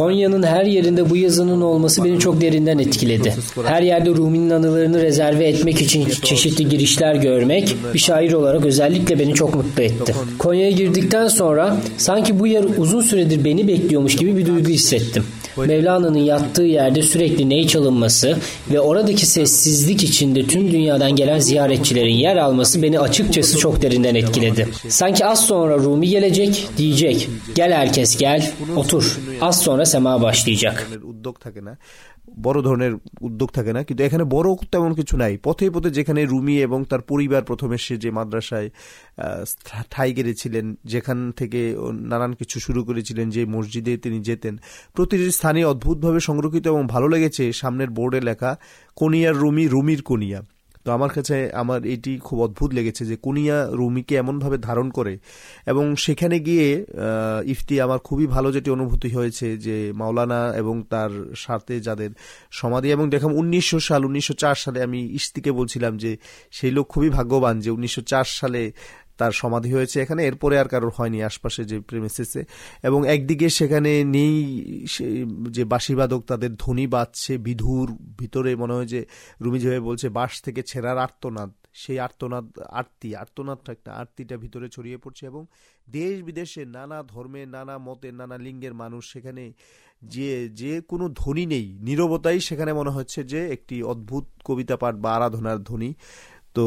Konya'nın 0.00 0.42
her 0.42 0.66
yerinde 0.76 1.10
bu 1.10 1.16
yazının 1.16 1.60
olması 1.60 2.04
beni 2.04 2.18
çok 2.18 2.40
derinden 2.40 2.78
etkiledi. 2.78 3.34
Her 3.64 3.82
yerde 3.82 4.10
Rumi'nin 4.10 4.50
anılarını 4.50 5.02
rezerve 5.02 5.44
etmek 5.48 5.80
için 5.80 6.02
çeşitli 6.28 6.68
girişler 6.68 7.14
görmek 7.14 7.76
bir 7.94 7.98
şair 7.98 8.32
olarak 8.32 8.64
özellikle 8.64 9.18
beni 9.18 9.34
çok 9.34 9.54
mutlu 9.54 9.82
etti. 9.82 10.14
Konya'ya 10.38 10.70
girdikten 10.70 11.28
sonra 11.28 11.64
sanki 11.96 12.38
bu 12.40 12.46
yer 12.46 12.64
uzun 12.76 13.00
süredir 13.00 13.44
beni 13.44 13.68
bekliyormuş 13.68 14.16
gibi 14.16 14.36
bir 14.36 14.46
duygu 14.46 14.68
hissettim. 14.68 15.24
Mevlana'nın 15.57 16.17
yattığı 16.17 16.63
yerde 16.63 17.01
sürekli 17.01 17.49
ney 17.49 17.67
çalınması 17.67 18.37
ve 18.71 18.79
oradaki 18.79 19.25
sessizlik 19.25 20.03
içinde 20.03 20.47
tüm 20.47 20.71
dünyadan 20.71 21.15
gelen 21.15 21.39
ziyaretçilerin 21.39 22.13
yer 22.15 22.37
alması 22.37 22.81
beni 22.81 22.99
açıkçası 22.99 23.57
çok 23.57 23.81
derinden 23.81 24.15
etkiledi. 24.15 24.67
Sanki 24.89 25.25
az 25.25 25.45
sonra 25.45 25.75
Rumi 25.75 26.09
gelecek 26.09 26.67
diyecek 26.77 27.29
gel 27.55 27.73
herkes 27.73 28.17
gel 28.17 28.51
otur 28.75 29.19
az 29.41 29.61
sonra 29.61 29.85
sema 29.85 30.21
başlayacak. 30.21 30.87
বড় 32.45 32.59
ধরনের 32.67 32.93
উদ্যোগ 33.27 33.49
থাকে 33.57 33.71
না, 33.77 33.81
কিন্তু 33.87 34.01
এখানে 34.07 34.23
বড় 34.35 34.47
তেমন 34.73 34.91
কিছু 34.99 35.15
নাই। 35.23 35.33
পথে 35.47 35.65
পথে 35.75 35.89
যেখানে 35.97 36.21
রুমি 36.33 36.55
এবং 36.67 36.79
তার 36.91 37.01
পরিবার 37.11 37.41
প্রথমে 37.49 37.77
সে 37.85 37.95
যে 38.03 38.09
মাদ্রাসায় 38.17 38.67
ঠাই 39.93 40.09
গেড়েছিলেন 40.17 40.65
যেখান 40.91 41.17
থেকে 41.39 41.61
নানান 42.11 42.31
কিছু 42.39 42.57
শুরু 42.65 42.81
করেছিলেন, 42.87 43.27
যে 43.35 43.41
মসজিদে 43.55 43.93
তিনি 44.03 44.19
যেতেন, 44.27 44.53
প্রতিটি 44.95 45.27
স্থানে 45.37 45.61
অদ্ভুতভাবে 45.71 46.19
সংরক্ষিত 46.29 46.65
এবং 46.73 46.83
ভালো 46.93 47.07
লেগেছে 47.13 47.43
সামনের 47.61 47.89
বোর্ডে 47.97 48.19
লেখা, 48.29 48.51
কোনিয়ার 48.99 49.35
রুমি, 49.37 49.63
রুমির 49.67 50.01
কনিয়া। 50.01 50.39
তো 50.85 50.91
আমার 50.91 51.09
কাছে 51.09 51.51
আমার 51.53 51.85
এটি 51.85 52.17
খুব 52.17 52.41
অদ্ভুত 52.41 52.73
লেগেছে 52.73 53.05
যে 53.05 53.15
কুনিয়া 53.15 53.67
রুমিকে 53.71 54.15
এমনভাবে 54.15 54.57
ধারণ 54.57 54.89
করে 54.89 55.17
এবং 55.65 55.95
সেখানে 55.95 56.39
গিয়ে 56.39 56.85
ইফতি 57.45 57.81
আমার 57.81 57.99
খুবই 57.99 58.27
ভালো 58.27 58.51
যেটি 58.51 58.71
অনুভূতি 58.71 59.09
হয়েছে 59.09 59.57
যে 59.57 59.91
মাওলানা 59.95 60.53
এবং 60.55 60.83
তার 60.89 61.09
সাথে 61.35 61.79
যাদের 61.79 62.09
সমাধি 62.51 62.91
এবং 62.91 63.09
দেখলাম 63.09 63.33
উনিশশো 63.33 63.79
সাল, 63.79 64.05
উনিশশো 64.05 64.33
চার 64.33 64.55
সালে 64.55 64.83
আমি 64.83 65.09
ইস্তিকে 65.13 65.51
বলছিলাম 65.51 65.97
যে 65.97 66.17
সেই 66.51 66.71
লোক 66.71 66.87
খুবই 66.87 67.09
ভাগ্যবান 67.09 67.59
যে 67.59 67.71
উনিশশো 67.71 68.01
চার 68.01 68.23
সালে 68.27 68.71
তার 69.23 69.33
সমাধি 69.41 69.71
হয়েছে 69.77 69.97
এখানে। 70.03 70.21
এরপরে 70.29 70.55
আর 70.61 70.67
কারোর 70.73 70.93
হয়নি 70.97 71.19
আশপাশে 71.29 71.61
যে 71.71 71.77
প্রেমিসেসে 71.89 72.41
এবং 72.87 72.99
একদিকে 73.15 73.47
সেখানে 73.59 73.91
নেই 74.15 74.35
যে 75.55 75.63
বাঁশিবাদক 75.73 76.21
তাদের 76.31 76.51
ধ্বনি 76.63 76.85
বাজছে, 76.95 77.33
বিধুর 77.47 77.87
ভিতরে 78.19 78.51
মনে 78.61 78.73
হয় 78.77 78.89
যে 78.93 79.01
রুমি 79.43 79.57
যেভাবে 79.63 79.83
বলছে, 79.89 80.07
বাঁশ 80.17 80.33
থেকে 80.45 80.61
ছেঁড়ার 80.71 80.97
আর্তনাদ। 81.07 81.51
সেই 81.83 81.97
আর্তনাদ, 82.07 82.45
আরতি, 82.79 83.09
আর্তনাদটা 83.23 83.69
একটা 83.71 83.91
আরতিটা 84.01 84.35
ভিতরে 84.43 84.67
ছড়িয়ে 84.75 84.97
পড়ছে 85.03 85.23
এবং 85.31 85.41
দেশ 85.87 86.15
বিদেশে 86.27 86.61
নানা 86.75 86.99
ধর্মের 87.13 87.47
নানা 87.55 87.75
মতের 87.87 88.13
নানা 88.19 88.37
লিঙ্গের 88.45 88.73
মানুষ 88.73 89.03
সেখানে 89.13 89.43
যে 90.13 90.29
যে 90.61 90.73
কোনো 90.91 91.05
ধ্বনি 91.19 91.45
নেই। 91.53 91.65
নিরবতাই 91.87 92.39
সেখানে 92.39 92.71
মনে 92.79 92.91
হচ্ছে 92.97 93.19
যে 93.23 93.41
একটি 93.55 93.75
অদ্ভুত 93.83 94.25
কবিতা 94.47 94.75
পাঠ 94.77 94.95
বা 95.03 95.09
আরাধনার 95.17 95.59
ধ্বনি। 95.63 95.89
তো 96.55 96.65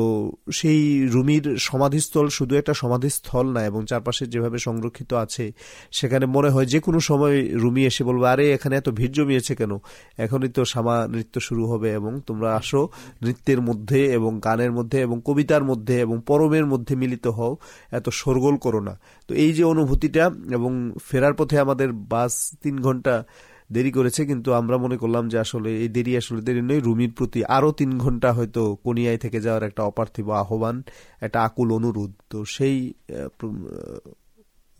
সেই 0.50 0.80
রুমির 1.14 1.44
সমাধিস্থল 1.68 2.26
শুধু 2.28 2.52
একটা 2.56 2.74
সমাধিস্থল 2.82 3.46
না, 3.56 3.60
এবং 3.64 3.80
চারপাশে 3.90 4.24
যেভাবে 4.26 4.58
সংরক্ষিত 4.58 5.10
আছে, 5.24 5.44
সেখানে 5.92 6.26
মনে 6.26 6.50
হয় 6.50 6.66
যে 6.66 6.78
কোনো 6.80 7.00
সময় 7.00 7.36
রুমি 7.62 7.82
এসে 7.90 8.02
বলবে, 8.04 8.26
আরে, 8.28 8.44
এখানে 8.54 8.74
এত 8.76 8.88
ভিড় 8.88 9.12
জমিয়েছে 9.12 9.52
কেন? 9.54 9.72
এখনই 10.18 10.48
তো 10.48 10.62
সামা 10.64 10.96
নৃত্য 11.12 11.34
শুরু 11.40 11.66
হবে, 11.66 11.88
এবং 11.94 12.12
তোমরা 12.26 12.48
আসো 12.56 12.82
নৃত্যের 13.22 13.60
মধ্যে, 13.60 14.00
এবং 14.18 14.32
গানের 14.40 14.72
মধ্যে, 14.72 14.98
এবং 15.00 15.16
কবিতার 15.24 15.64
মধ্যে, 15.64 15.96
এবং 16.00 16.16
পরমের 16.26 16.66
মধ্যে 16.66 16.94
মিলিত 16.96 17.26
হও, 17.26 17.52
এত 17.90 18.06
সরগোল 18.20 18.56
করো 18.56 18.80
না। 18.80 18.94
তো 19.28 19.32
এই 19.44 19.52
যে 19.52 19.64
অনুভূতিটা, 19.64 20.24
এবং 20.56 20.72
ফেরার 21.08 21.34
পথে 21.34 21.56
আমাদের 21.58 21.88
বাস 21.92 22.32
তিন 22.62 22.74
ঘণ্টা 22.80 23.14
দেরি 23.70 23.90
করেছে, 23.98 24.20
কিন্তু 24.30 24.48
আমরা 24.60 24.76
মনে 24.84 24.96
করলাম 25.02 25.24
যে 25.32 25.36
আসলে 25.44 25.70
এই 25.84 25.90
দেরি 25.96 26.12
আসলে 26.20 26.40
দেরি 26.46 26.62
নয়। 26.68 26.80
রুমির 26.88 27.12
প্রতি 27.18 27.40
আরও 27.56 27.70
তিন 27.80 27.90
ঘণ্টা 27.98 28.28
হয়তো 28.32 28.62
কোনিয়ায় 28.84 29.18
থেকে 29.24 29.38
যাওয়ার 29.40 29.62
একটা 29.68 29.82
অপার্থিব 29.90 30.26
আহ্বান, 30.42 30.76
একটা 31.26 31.38
আকুল 31.46 31.68
অনুরোধ। 31.78 32.12
তো 32.30 32.38
সেই 32.56 32.76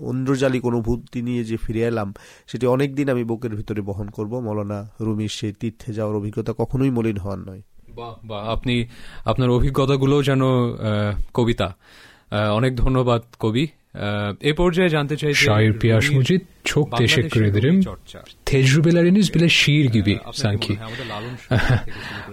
ঐন্দ্রজালিক 0.00 0.62
অনুভূতি 0.71 1.21
নিয়ে 1.28 1.43
যে 1.50 1.57
ফিরে 1.64 1.83
এলাম, 1.90 2.09
সেটি 2.50 2.64
অনেকদিন 2.66 3.07
আমি 3.14 3.23
বুকের 3.31 3.52
ভিতরে 3.59 3.81
বহন 3.81 4.09
করব। 4.16 4.33
মৌলানা 4.47 4.78
রুমির 5.00 5.33
সেই 5.38 5.52
তীর্থে 5.61 5.90
যাওয়ার 5.93 6.14
অভিজ্ঞতা 6.21 6.52
কখনোই 6.61 6.90
মলিন 6.97 7.19
হওয়ার 7.25 7.40
নয়। 7.49 7.62
বা 8.28 8.38
আপনি, 8.55 8.75
আপনার 9.31 9.50
অভিজ্ঞতাগুলো 9.50 10.16
যেন 10.28 10.43
কবিতা। 11.35 11.69
অনেক 12.59 12.73
ধন্যবাদ 12.76 13.23
কবি। 13.45 13.64
E 14.41 14.55
pojeye 14.55 14.88
Cante 14.88 15.35
Şair 15.35 15.73
Piyaş 15.73 16.11
Mucit 16.11 16.47
çok 16.65 16.97
teşekkür 16.97 17.43
ederim. 17.45 17.81
Tecrübeleriniz 18.45 19.35
bile 19.35 19.49
şiir 19.49 19.85
gibi 19.85 20.21
sanki. 20.33 20.79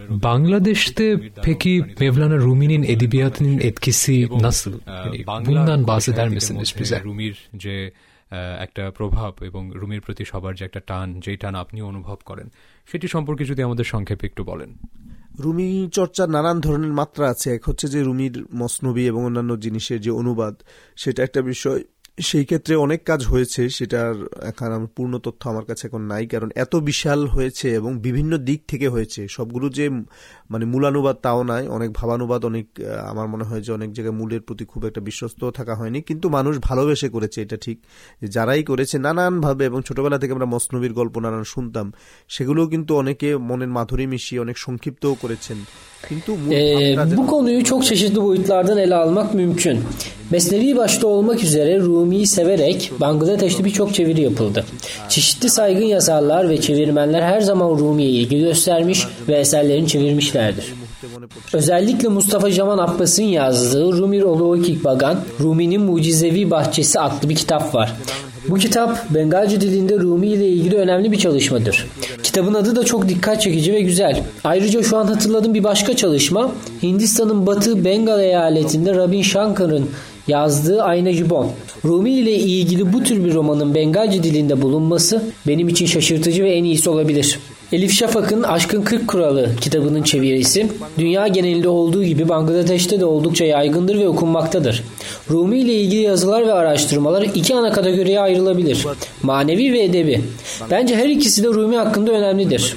Bangladeş'te 0.10 1.20
peki 1.44 1.86
Mevlana 2.00 2.38
Rumi'nin 2.38 2.84
edebiyatının 2.84 3.60
etkisi 3.60 4.30
nasıl? 4.42 4.80
Bundan 5.46 5.88
bahseder 5.88 6.30
misiniz 6.30 6.76
bize? 6.80 7.02
একটা 8.60 8.92
প্রভাব 8.92 9.34
এবং 9.44 9.72
রুমির 9.76 10.02
প্রতি 10.02 10.26
সবার 10.26 10.56
যে 10.56 10.66
একটা 10.66 10.82
টান 10.88 11.20
যেই 11.20 11.38
টান 11.38 11.56
আপনি 11.56 11.82
অনুভব 11.82 12.18
করেন 12.26 12.48
সেটি 12.92 13.08
সম্পর্কে 13.08 13.44
যদি 13.46 13.62
আমাদের 13.64 13.84
সংক্ষেপে 13.84 14.26
একটু 14.26 14.44
বলেন 14.44 14.70
রুমি 15.40 15.90
চর্চার 15.94 16.30
নানান 16.30 16.60
ধরনের 16.60 16.94
মাত্রা 16.94 17.30
আছে। 17.30 17.56
এক 17.56 17.64
হচ্ছে 17.66 17.88
যে 17.88 18.04
রুমির 18.04 18.46
মসনবী 18.54 19.08
এবং 19.08 19.26
অন্যান্য 19.26 19.60
জিনিসের 19.60 20.02
যে 20.02 20.12
অনুবাদ, 20.12 20.64
সেটা 20.96 21.24
একটা 21.24 21.42
বিষয়। 21.42 21.84
সেই 22.22 22.46
ক্ষেত্রে 22.46 22.76
অনেক 22.76 23.04
কাজ 23.04 23.26
হয়েছে, 23.26 23.70
সেটার 23.70 24.16
এখন 24.42 24.88
পূর্ণ 24.96 25.18
তথ্য 25.18 25.50
আমার 25.50 25.66
কাছে 25.66 25.88
এখন 25.88 26.02
নাই, 26.02 26.28
কারণ 26.28 26.50
এত 26.56 26.76
বিশাল 26.76 27.28
হয়েছে 27.28 27.74
এবং 27.74 28.00
বিভিন্ন 28.00 28.38
দিক 28.38 28.64
থেকে 28.68 28.88
হয়েছে। 28.88 29.28
সবগুলো 29.28 29.70
যে 29.70 29.90
মানে 30.54 30.66
মূলানুবাদ 30.66 31.18
তাও 31.22 31.42
নাই 31.44 31.64
অনেক 31.68 31.90
ভাবানুবাদ 31.94 32.42
অনেক 32.46 32.68
আমার 33.08 33.28
মনে 33.28 33.44
হয় 33.44 33.62
যে 33.62 33.72
অনেক 33.74 33.90
জায়গায় 33.92 34.16
মূলের 34.20 34.42
প্রতি 34.42 34.64
খুব 34.66 34.82
একটা 34.86 35.02
বিশ্বস্ত 35.02 35.42
থাকা 35.50 35.74
হয়নি 35.76 36.00
কিন্তু 36.02 36.26
মানুষ 36.30 36.54
ভালোবেসে 36.62 37.08
করেছে 37.10 37.38
এটা 37.42 37.58
ঠিক 37.58 37.78
যারাই 38.30 38.64
করেছে 38.64 38.96
নানানভাবে 39.00 39.64
এবং 39.66 39.80
ছোটবেলা 39.82 40.18
থেকে 40.18 40.34
আমরা 40.34 40.46
মসনবীর 40.46 40.94
গল্প 40.94 41.16
নানান 41.20 41.44
শুনতাম 41.44 41.88
সেগুলোও 42.28 42.68
কিন্তু 42.68 42.92
অনেকে 42.98 43.30
মনের 43.50 43.72
মাধুরী 43.78 44.06
মিশিয়ে 44.08 44.40
অনেক 44.42 44.58
সংক্ষিপ্তও 44.58 45.16
করেছেন 45.22 45.60
Ee, 46.52 47.18
bu 47.18 47.28
konuyu 47.28 47.64
çok 47.64 47.86
çeşitli 47.86 48.22
boyutlardan 48.22 48.78
ele 48.78 48.96
almak 48.96 49.34
mümkün. 49.34 49.80
Mesnevi 50.32 50.78
başta 50.78 51.08
olmak 51.08 51.44
üzere 51.44 51.80
Rumi'yi 51.80 52.28
severek 52.28 52.92
Bangladeş'te 53.02 53.66
birçok 53.66 53.94
çeviri 53.94 54.22
yapıldı. 54.22 54.66
Çeşitli 55.10 55.50
saygın 55.50 55.86
yazarlar 55.86 56.50
ve 56.50 56.62
çevirmenler 56.62 57.22
her 57.22 57.42
zaman 57.42 57.70
Rumi'ye 57.70 58.10
ilgi 58.10 58.40
göstermiş 58.40 59.08
ve 59.28 59.36
eserlerini 59.36 59.88
çevirmişlerdir. 60.52 60.74
Özellikle 61.54 62.08
Mustafa 62.08 62.52
Jaman 62.52 62.78
Abbas'ın 62.78 63.24
yazdığı 63.24 63.98
Rumi 63.98 64.26
Oloikik 64.26 64.84
Bagan, 64.84 65.20
Rumi'nin 65.40 65.82
Mucizevi 65.82 66.52
Bahçesi 66.52 67.00
adlı 67.00 67.30
bir 67.30 67.36
kitap 67.36 67.76
var. 67.76 67.94
Bu 68.50 68.56
kitap 68.56 69.10
Bengalci 69.10 69.62
dilinde 69.62 70.00
Rumi 70.00 70.28
ile 70.28 70.48
ilgili 70.48 70.76
önemli 70.76 71.12
bir 71.12 71.18
çalışmadır. 71.18 71.88
Kitabın 72.24 72.54
adı 72.54 72.76
da 72.76 72.86
çok 72.86 73.10
dikkat 73.10 73.42
çekici 73.42 73.74
ve 73.74 73.82
güzel. 73.82 74.24
Ayrıca 74.44 74.84
şu 74.84 74.98
an 74.98 75.06
hatırladığım 75.06 75.54
bir 75.54 75.64
başka 75.64 75.96
çalışma 75.96 76.52
Hindistan'ın 76.84 77.48
batı 77.48 77.86
Bengal 77.86 78.20
eyaletinde 78.20 78.96
Rabin 78.96 79.22
Shankar'ın 79.22 79.90
yazdığı 80.28 80.84
Ayna 80.84 81.12
Jibon. 81.12 81.52
Rumi 81.86 82.12
ile 82.12 82.32
ilgili 82.32 82.94
bu 82.94 83.04
tür 83.04 83.26
bir 83.26 83.34
romanın 83.34 83.76
Bengalci 83.76 84.24
dilinde 84.24 84.62
bulunması 84.62 85.24
benim 85.48 85.68
için 85.68 85.86
şaşırtıcı 85.86 86.44
ve 86.44 86.56
en 86.56 86.64
iyisi 86.64 86.90
olabilir. 86.90 87.40
Elif 87.73 87.93
Şafak'ın 87.93 88.43
Aşkın 88.43 88.83
40 88.83 89.09
Kuralı 89.09 89.57
kitabının 89.61 90.03
çevirisi 90.03 90.67
dünya 90.99 91.29
genelinde 91.29 91.69
olduğu 91.69 92.05
gibi 92.05 92.29
Bangladeş'te 92.29 93.01
de 93.01 93.05
oldukça 93.05 93.45
yaygındır 93.45 93.99
ve 93.99 94.09
okunmaktadır. 94.09 94.85
Rumi 95.31 95.59
ile 95.59 95.75
ilgili 95.75 96.01
yazılar 96.01 96.47
ve 96.47 96.53
araştırmalar 96.53 97.23
iki 97.23 97.55
ana 97.55 97.73
kategoriye 97.73 98.21
ayrılabilir. 98.21 98.87
Manevi 99.23 99.73
ve 99.73 99.83
edebi. 99.83 100.25
Bence 100.71 100.97
her 100.97 101.09
ikisi 101.09 101.45
de 101.45 101.49
Rumi 101.49 101.77
hakkında 101.77 102.11
önemlidir. 102.13 102.77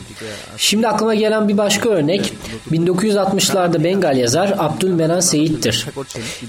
Şimdi 0.58 0.88
aklıma 0.88 1.16
gelen 1.16 1.48
bir 1.48 1.58
başka 1.58 1.90
örnek 1.90 2.34
1960'larda 2.72 3.84
Bengal 3.84 4.18
yazar 4.18 4.56
Abdülmenan 4.58 5.20
Seyit'tir. 5.20 5.88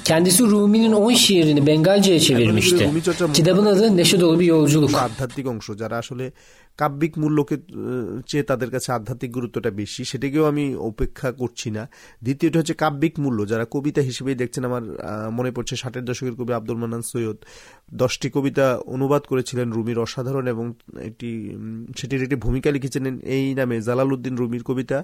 Kendisi 0.04 0.42
Rumi'nin 0.42 0.92
10 0.92 1.12
şiirini 1.12 1.66
Bengalce'ye 1.66 2.20
çevirmişti. 2.20 2.90
Kitabın 3.34 3.66
adı 3.66 3.96
Neşe 3.96 4.20
Dolu 4.20 4.40
Bir 4.40 4.46
Yolculuk. 4.46 4.90
কাব্যিক 6.80 7.12
মূল্যকে 7.22 7.56
চেয়ে 8.38 8.50
তাদের 8.51 8.70
কাছে 8.75 8.89
আধ্যাত্মিক 8.98 9.32
গুরুত্বটা 9.38 9.70
বেশি, 9.82 10.01
সেটাকেও 10.12 10.46
আমি 10.51 10.63
উপেক্ষা 10.91 11.29
করছি 11.41 11.67
না। 11.77 11.84
দ্বিতীয়টা 12.25 12.58
হচ্ছে 12.60 12.75
কাব্যিক 12.84 13.13
মূল্য। 13.24 13.39
যারা 13.51 13.65
কবিতা 13.75 14.01
হিসেবেই 14.10 14.38
দেখছেন, 14.41 14.63
আমার 14.70 14.84
মনে 15.38 15.51
পড়ছে 15.56 15.75
ষাটের 15.82 16.03
দশকের 16.10 16.36
কবি 16.39 16.51
আব্দুল 16.60 16.77
মান্নান 16.82 17.03
সৈয়দ। 17.12 17.38
দশটি 18.01 18.27
কবিতা 18.36 18.65
অনুবাদ 18.96 19.24
করেছিলেন 19.32 19.67
রুমির 19.75 20.00
অসাধারণ 20.06 20.46
এবং 20.53 20.65
এটি 21.10 21.29
সেটির 21.98 22.22
একটি 22.25 22.38
ভূমিকা 22.46 22.70
লিখেছিলেন 22.75 23.13
এই 23.36 23.46
নামে 23.60 23.75
জালালউদ্দিন 23.88 24.36
রুমির 24.41 24.63
কবিতা, 24.70 24.98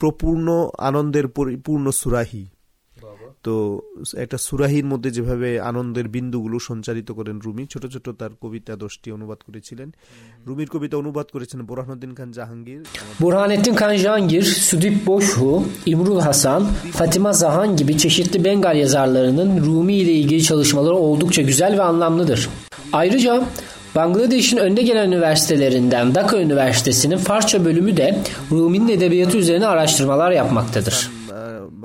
প্রপূর্ণ 0.00 0.46
আনন্দের 0.88 1.26
পরিপূর্ণ 1.28 1.86
সুরাহি। 2.00 2.44
তো 3.45 3.53
একটা 4.23 4.37
সুরাহির 4.47 4.85
মধ্যে 4.91 5.09
যেভাবে 5.17 5.49
আনন্দের 5.71 6.07
বিন্দুগুলো 6.15 6.57
সঞ্চারিত 6.69 7.09
করেন 7.17 7.35
রুমি 7.45 7.63
ছোট 7.73 7.83
ছোট 7.93 8.05
তার 8.19 8.31
কবিতা 8.43 8.73
দশটি 8.83 9.07
অনুবাদ 9.17 9.39
করেছিলেন 9.47 9.89
রুমির 10.47 10.69
কবিতা 10.73 10.95
অনুবাদ 11.03 11.27
করেছেন 11.35 11.59
বোরহানুদ্দিন 11.69 12.11
খান 12.17 12.29
Jahangir 12.37 12.81
Burhanettin 13.21 13.75
Kan 13.75 13.95
Jahangir, 13.95 14.43
Südip 14.43 15.07
Boşhu, 15.07 15.63
İmrul 15.85 16.19
Hasan, 16.19 16.67
Fatima 16.91 17.33
Zahan 17.33 17.77
gibi 17.77 17.97
çeşitli 17.97 18.43
Bengal 18.43 18.77
yazarlarının 18.77 19.65
Rumi 19.65 19.93
ile 19.93 20.13
ilgili 20.13 20.43
çalışmaları 20.43 20.95
oldukça 20.95 21.41
güzel 21.41 21.77
ve 21.77 21.83
anlamlıdır. 21.83 22.49
Ayrıca 22.93 23.43
Bangladeş'in 23.95 24.57
önde 24.57 24.81
gelen 24.81 25.07
üniversitelerinden 25.07 26.15
Dhaka 26.15 26.37
Üniversitesi'nin 26.37 27.17
Farsça 27.17 27.65
bölümü 27.65 27.97
de 27.97 28.19
Rumi'nin 28.51 28.87
edebiyatı 28.87 29.37
üzerine 29.37 29.67
araştırmalar 29.67 30.31
yapmaktadır. 30.31 31.12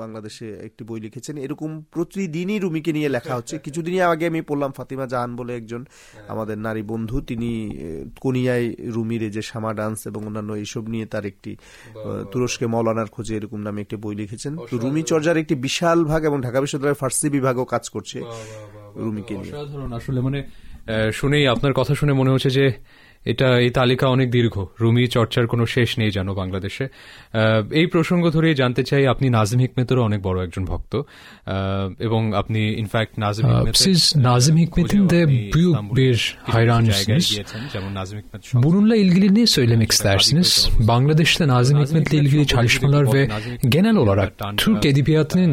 বাংলাদেশে 0.02 0.46
একটি 0.68 0.82
বই 0.88 1.00
লিখেছেন। 1.06 1.34
এরকম 1.44 1.70
প্রতিদিনই 1.94 2.58
রুমিকে 2.58 2.92
নিয়ে 2.92 3.08
লেখা 3.16 3.34
হচ্ছে। 3.38 3.54
কিছুদিন 3.66 3.94
আগে 4.12 4.24
আমি 4.26 4.40
পড়লাম 4.48 4.70
ফাতিমা 4.78 5.06
জাহান 5.12 5.30
বলে 5.36 5.52
একজন 5.60 5.82
আমাদের 6.32 6.56
নারী 6.66 6.82
বন্ধু। 6.92 7.16
তিনি 7.20 7.50
কোনিয়ায় 8.20 8.66
রুমির 8.94 9.22
যে 9.36 9.42
শামা 9.42 9.72
ডান্স 9.74 9.98
এবং 10.06 10.20
অন্যান্য 10.26 10.50
এইসব 10.62 10.84
নিয়ে 10.92 11.06
তার 11.06 11.24
একটি 11.32 11.52
তুরস্কে 12.32 12.66
মৌলানার 12.66 13.08
খোঁজে 13.14 13.32
এরকম 13.36 13.60
নামে 13.66 13.80
একটি 13.84 13.96
বই 14.04 14.14
লিখেছেন। 14.20 14.52
তো 14.70 14.74
রুমি 14.82 15.02
চর্যার 15.10 15.36
একটি 15.42 15.54
বিশাল 15.66 15.98
ভাগ 16.04 16.20
এবং 16.24 16.38
ঢাকা 16.46 16.58
বিশ্ববিদ্যালয়ের 16.60 17.00
ফার্সি 17.00 17.26
বিভাগও 17.36 17.66
কাজ 17.74 17.84
করছে 17.94 18.18
রুমিকে 19.04 19.34
নিয়ে। 19.42 19.54
আসলে 19.98 20.20
মানে 20.26 20.38
শুনেই 21.12 21.44
আপনার 21.54 21.72
কথা 21.72 21.92
শুনে 21.94 22.12
মনে 22.12 22.30
হচ্ছে 22.30 22.50
যে 22.58 22.64
এটা 23.24 23.58
এই 23.58 23.70
তালিকা 23.70 24.08
অনেক 24.08 24.30
দীর্ঘ। 24.30 24.66
রুমি 24.80 25.06
চর্চার 25.06 25.46
কোনো 25.46 25.66
শেষ 25.66 25.98
নেই 25.98 26.10
জানো 26.10 26.34
বাংলাদেশে। 26.34 26.88
এই 27.70 27.86
প্রসঙ্গ 27.86 28.30
ধরে 28.30 28.54
জানতে 28.54 28.84
চাই 28.84 29.06
আপনি 29.06 29.28
নাজিম 29.28 29.60
হিকমেতের 29.60 29.98
অনেক 29.98 30.22
বড় 30.22 30.42
একজন 30.42 30.64
ভক্ত। 30.64 31.02
এবং 31.98 32.32
আপনি 32.36 32.72
ইনফ্যাক্ট 32.72 33.18
নাজিম 33.18 34.56
হিকমেত 34.56 35.14
বুরুল্লাহ 38.62 38.98
ইলগিলি 38.98 39.28
নিয়ে 39.28 39.46
সৈলেম 39.46 39.80
এক্সপ্লাসনেস 39.80 40.68
বাংলাদেশ 40.84 41.42
নাজিম 41.42 41.78
হিকমেত 41.78 42.14
ইলগিলি 42.14 42.44
ছালিশমালার 42.44 43.06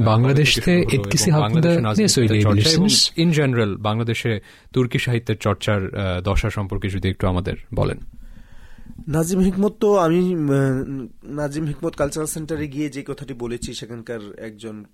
বাংলাদেশ 0.05 0.59
তে 0.59 0.85
ইতকিসি 0.91 1.31
বাংলাদেশে 3.77 4.39
তুর্কি 4.73 4.99
সাহিত্যের 4.99 5.37
চর্চার 5.37 5.81
দশা 6.23 6.49
সম্পর্কে 6.49 6.89
যদি 6.89 7.09
একটু 7.09 7.27
আমাদের 7.27 7.56
বলেন। 7.75 7.99
নাজিম 9.07 9.39
হিকমত 9.39 9.73
তো 9.79 9.89
আমি 9.97 10.35
নাজিম 11.23 11.65
হিকমত 11.65 11.93
কালচারাল 11.95 12.27
সেন্টারে 12.27 12.67
গিয়ে 12.67 12.89
যে 12.89 13.03
কথাটি 13.07 13.33
বলেছি, 13.33 13.73
সেখানকার 13.73 14.19
একজন 14.37 14.85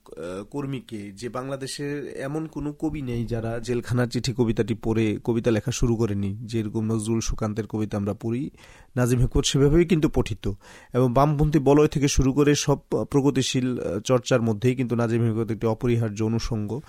কর্মীকে, 0.51 1.11
যে 1.11 1.29
বাংলাদেশের 1.29 2.07
এমন 2.17 2.47
কোনো 2.47 2.73
কবি 2.73 3.01
নেই 3.01 3.25
যারা 3.25 3.59
জেলখানার 3.59 4.07
চিঠি 4.07 4.33
কবিতাটি 4.33 4.73
পড়ে 4.73 5.17
কবিতা 5.23 5.51
লেখা 5.51 5.71
শুরু 5.71 5.95
করেনি। 5.95 6.31
যেরকম 6.41 6.83
নজরুল 6.85 7.19
সুকান্তের 7.19 7.67
কবিতা 7.67 7.97
আমরা 7.97 8.13
পড়ি 8.13 8.49
নাজিম 8.95 9.19
হেকমত 9.19 9.45
সেভাবেই 9.45 9.85
কিন্তু 9.85 10.09
পঠিত। 10.09 10.51
এবং 10.93 11.13
বামপন্থী 11.13 11.59
বলয় 11.59 11.87
থেকে 11.87 12.07
শুরু 12.07 12.33
করে 12.33 12.55
সব 12.55 12.77
প্রগতিশীল 12.91 13.77
চর্চার 14.05 14.41
মধ্যেই 14.41 14.75
কিন্তু 14.75 14.95
নাজিম 14.95 15.25
হেকমত 15.25 15.51
একটি 15.51 15.67
অপরিহার্য 15.67 16.23
অনুষঙ্গ। 16.23 16.79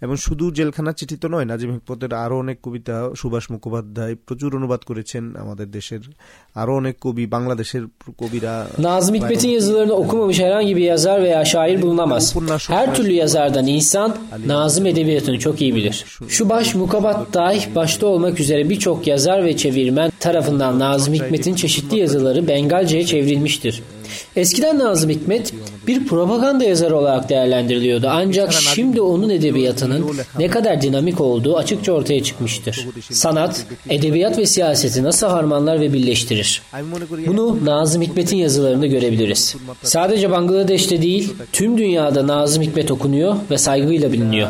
এবং 0.00 0.16
শুধু 0.16 0.50
জেলখানা 0.50 0.92
চিঠি 0.92 1.16
তো 1.16 1.28
নয় 1.28 1.44
নাজিম 1.44 1.72
হেকমতের 1.72 2.14
আরও 2.14 2.38
অনেক 2.38 2.58
কবিতা 2.62 3.10
সুভাষ 3.16 3.50
মুখোপাধ্যায় 3.50 4.14
প্রচুর 4.26 4.56
অনুবাদ 4.56 4.80
করেছেন 4.80 5.36
আমাদের 5.36 5.70
দেশের 5.70 6.00
আরও 6.54 6.76
অনেক 6.76 6.96
কবি 7.00 7.26
বাংলাদেশের 7.26 7.86
কবিরা 8.18 8.66
নাজমিক 8.78 9.22
পেটি 9.28 9.56
ইজলার 9.56 9.90
উকুম 9.92 10.26
মিশাইরান 10.26 10.64
গিবি 10.64 10.82
ইয়াজার 10.82 11.20
ওয়া 11.20 11.44
শায়ির 11.44 11.78
বুলনামাস 11.78 12.36
হার 12.68 12.88
তুল 12.94 13.10
ইয়াজার 13.10 13.50
Subhash 16.30 16.76
Mukhopadhyay 16.76 17.60
বাশতো 17.74 18.14
অলমাক 18.14 18.34
çeşitli 21.54 21.98
yazıları 21.98 22.48
Bengalce'ye 22.48 23.06
çevrilmiştir. 23.06 23.82
Eskiden 24.36 24.78
Nazım 24.78 25.10
Hikmet 25.10 25.52
bir 25.86 26.06
propaganda 26.06 26.64
yazarı 26.64 26.96
olarak 26.96 27.28
değerlendiriliyordu. 27.28 28.08
Ancak 28.10 28.52
şimdi 28.52 29.00
onun 29.00 29.30
edebiyatının 29.30 30.06
ne 30.38 30.48
kadar 30.48 30.82
dinamik 30.82 31.20
olduğu 31.20 31.56
açıkça 31.56 31.92
ortaya 31.92 32.22
çıkmıştır. 32.22 32.86
Sanat, 33.10 33.66
edebiyat 33.88 34.38
ve 34.38 34.46
siyaseti 34.46 35.02
nasıl 35.02 35.26
harmanlar 35.26 35.80
ve 35.80 35.92
birleştirir? 35.92 36.62
Bunu 37.26 37.64
Nazım 37.64 38.02
Hikmet'in 38.02 38.36
yazılarında 38.36 38.86
görebiliriz. 38.86 39.56
Sadece 39.82 40.30
Bangladeş'te 40.30 41.02
değil, 41.02 41.32
tüm 41.52 41.78
dünyada 41.78 42.26
Nazım 42.26 42.62
Hikmet 42.62 42.90
okunuyor 42.90 43.36
ve 43.50 43.58
saygıyla 43.58 44.12
biliniyor. 44.12 44.48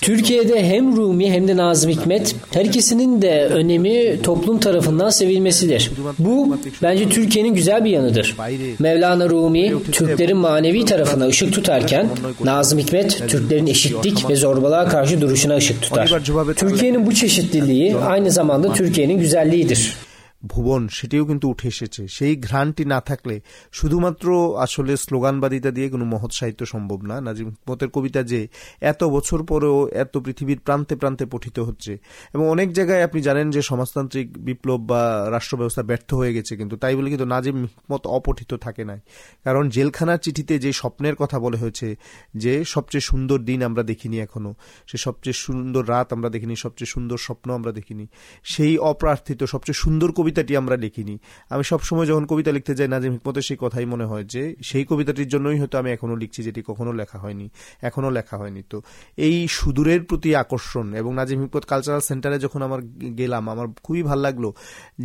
Türkiye'de 0.00 0.68
hem 0.68 0.96
Rumi 0.96 1.30
hem 1.30 1.48
de 1.48 1.56
Nazım 1.56 1.90
Hikmet 1.90 2.34
her 2.50 2.64
ikisinin 2.64 3.22
de 3.22 3.46
önemi 3.46 4.22
toplum 4.22 4.58
tarafından 4.58 5.10
sevilmesidir. 5.10 5.90
Bu 6.18 6.56
bence 6.82 7.08
Türkiye'nin 7.08 7.54
güzel 7.54 7.84
bir 7.84 7.90
yanıdır. 7.90 8.36
Mevlana 8.78 9.28
Rumi 9.28 9.74
Türklerin 9.92 10.36
manevi 10.36 10.84
tarafına 10.84 11.26
ışık 11.26 11.52
tutarken 11.52 12.08
Nazım 12.44 12.78
Hikmet 12.78 13.28
Türklerin 13.28 13.66
eşitlik 13.66 14.30
ve 14.30 14.36
zorbalığa 14.36 14.88
karşı 14.88 15.20
duruşuna 15.20 15.56
ışık 15.56 15.82
tutar. 15.82 16.20
Türkiye'nin 16.56 17.06
bu 17.06 17.14
çeşitliliği 17.14 17.96
aynı 17.96 18.30
zamanda 18.30 18.72
Türkiye'nin 18.72 19.18
güzelliğidir. 19.18 20.07
ভুবন, 20.46 20.88
সেটিও 20.88 21.24
কিন্তু 21.24 21.48
উঠে 21.48 21.68
এসেছে। 21.68 22.08
সেই 22.08 22.36
ঘ্রাণটি 22.36 22.84
না 22.84 23.00
থাকলে 23.00 23.40
শুধুমাত্র 23.72 24.56
আসলে 24.58 24.96
স্লোগানবাদিতা 24.96 25.70
দিয়ে 25.70 25.88
কোনো 25.88 26.04
মহৎ 26.04 26.32
সাহিত্য 26.32 26.66
সম্ভব 26.66 27.02
না। 27.02 27.20
নাজিম 27.20 27.48
হিকমতের 27.48 27.88
কবিতা 27.88 28.22
যে 28.22 28.48
এত 28.80 29.04
বছর 29.04 29.42
পরেও 29.42 29.88
এত 29.88 30.18
পৃথিবীর 30.18 30.58
প্রান্তে 30.58 30.96
প্রান্তে 30.96 31.26
পঠিত 31.26 31.58
হচ্ছে। 31.58 31.98
এবং 32.34 32.48
অনেক 32.48 32.72
জায়গায় 32.72 33.02
আপনি 33.02 33.22
জানেন 33.22 33.50
যে 33.50 33.62
সমাজতান্ত্রিক 33.62 34.38
বিপ্লব 34.38 34.80
বা 34.80 35.26
রাষ্ট্র 35.30 35.56
ব্যবস্থা 35.56 35.82
ব্যর্থ 35.82 36.14
হয়ে 36.14 36.34
গেছে 36.34 36.56
কিন্তু 36.56 36.76
তাই 36.76 36.96
বলে 36.96 37.08
কিন্তু 37.08 37.24
নাজিম 37.24 37.56
হিকমত 37.62 38.06
অপঠিত 38.06 38.54
থাকে 38.54 38.84
নাই। 38.84 39.00
কারণ 39.44 39.68
জেলখানার 39.68 40.18
চিঠিতে 40.18 40.58
যে 40.58 40.72
স্বপ্নের 40.72 41.14
কথা 41.14 41.38
বলে 41.38 41.58
হয়েছে, 41.58 41.96
যে 42.34 42.64
সবচেয়ে 42.64 43.00
সুন্দর 43.00 43.38
দিন 43.38 43.62
আমরা 43.62 43.82
দেখিনি 43.82 44.18
এখনও, 44.18 44.54
সে 44.86 44.98
সবচেয়ে 44.98 45.34
সুন্দর 45.34 45.88
রাত 45.88 46.12
আমরা 46.12 46.28
দেখিনি, 46.28 46.56
সবচেয়ে 46.56 46.92
সুন্দর 46.92 47.18
স্বপ্ন 47.18 47.54
আমরা 47.54 47.72
দেখিনি, 47.72 48.06
সেই 48.44 48.78
অপ্রার্থিত, 48.78 49.44
সবচেয়ে 49.44 49.74
সুন্দর 49.74 50.12
কবিতা 50.12 50.27
কবিতাটি 50.28 50.52
আমরা 50.56 50.76
লিখিনি। 50.84 51.14
আমি 51.50 51.64
সবসময় 51.64 52.06
যখন 52.10 52.24
কবিতা 52.26 52.50
লিখতে 52.56 52.72
যাই, 52.78 52.88
নাজিম 52.94 53.10
হিকমতের 53.16 53.44
সেই 53.48 53.58
কথাই 53.64 53.86
মনে 53.92 54.06
হয় 54.10 54.24
যে, 54.34 54.42
সেই 54.62 54.84
কবিতাটির 54.90 55.28
জন্যই 55.28 55.56
হয়তো 55.60 55.76
আমি 55.78 55.90
এখনও 55.96 56.16
লিখছি, 56.22 56.40
যেটি 56.46 56.60
কখনো 56.70 56.90
লেখা 57.00 57.18
হয়নি, 57.18 57.46
এখনও 57.88 58.10
লেখা 58.18 58.36
হয়নি। 58.40 58.62
তো 58.72 58.78
এই 59.26 59.36
সুদূরের 59.48 60.00
প্রতি 60.08 60.30
আকর্ষণ 60.42 60.86
এবং 61.00 61.10
নাজিম 61.20 61.38
হিকমত 61.42 61.64
কালচারাল 61.72 62.02
সেন্টারে 62.10 62.38
যখন 62.44 62.60
আমার 62.68 62.80
গেলাম, 63.20 63.44
আমার 63.54 63.66
খুবই 63.82 64.02
ভালো 64.02 64.22
লাগল 64.26 64.44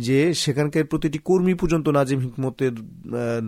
যে, 0.06 0.18
সেখানকার 0.34 0.84
প্রতিটি 0.84 1.18
কর্মী 1.28 1.54
পর্যন্ত 1.60 1.86
নাজিম 1.98 2.18
হিকমতের 2.24 2.74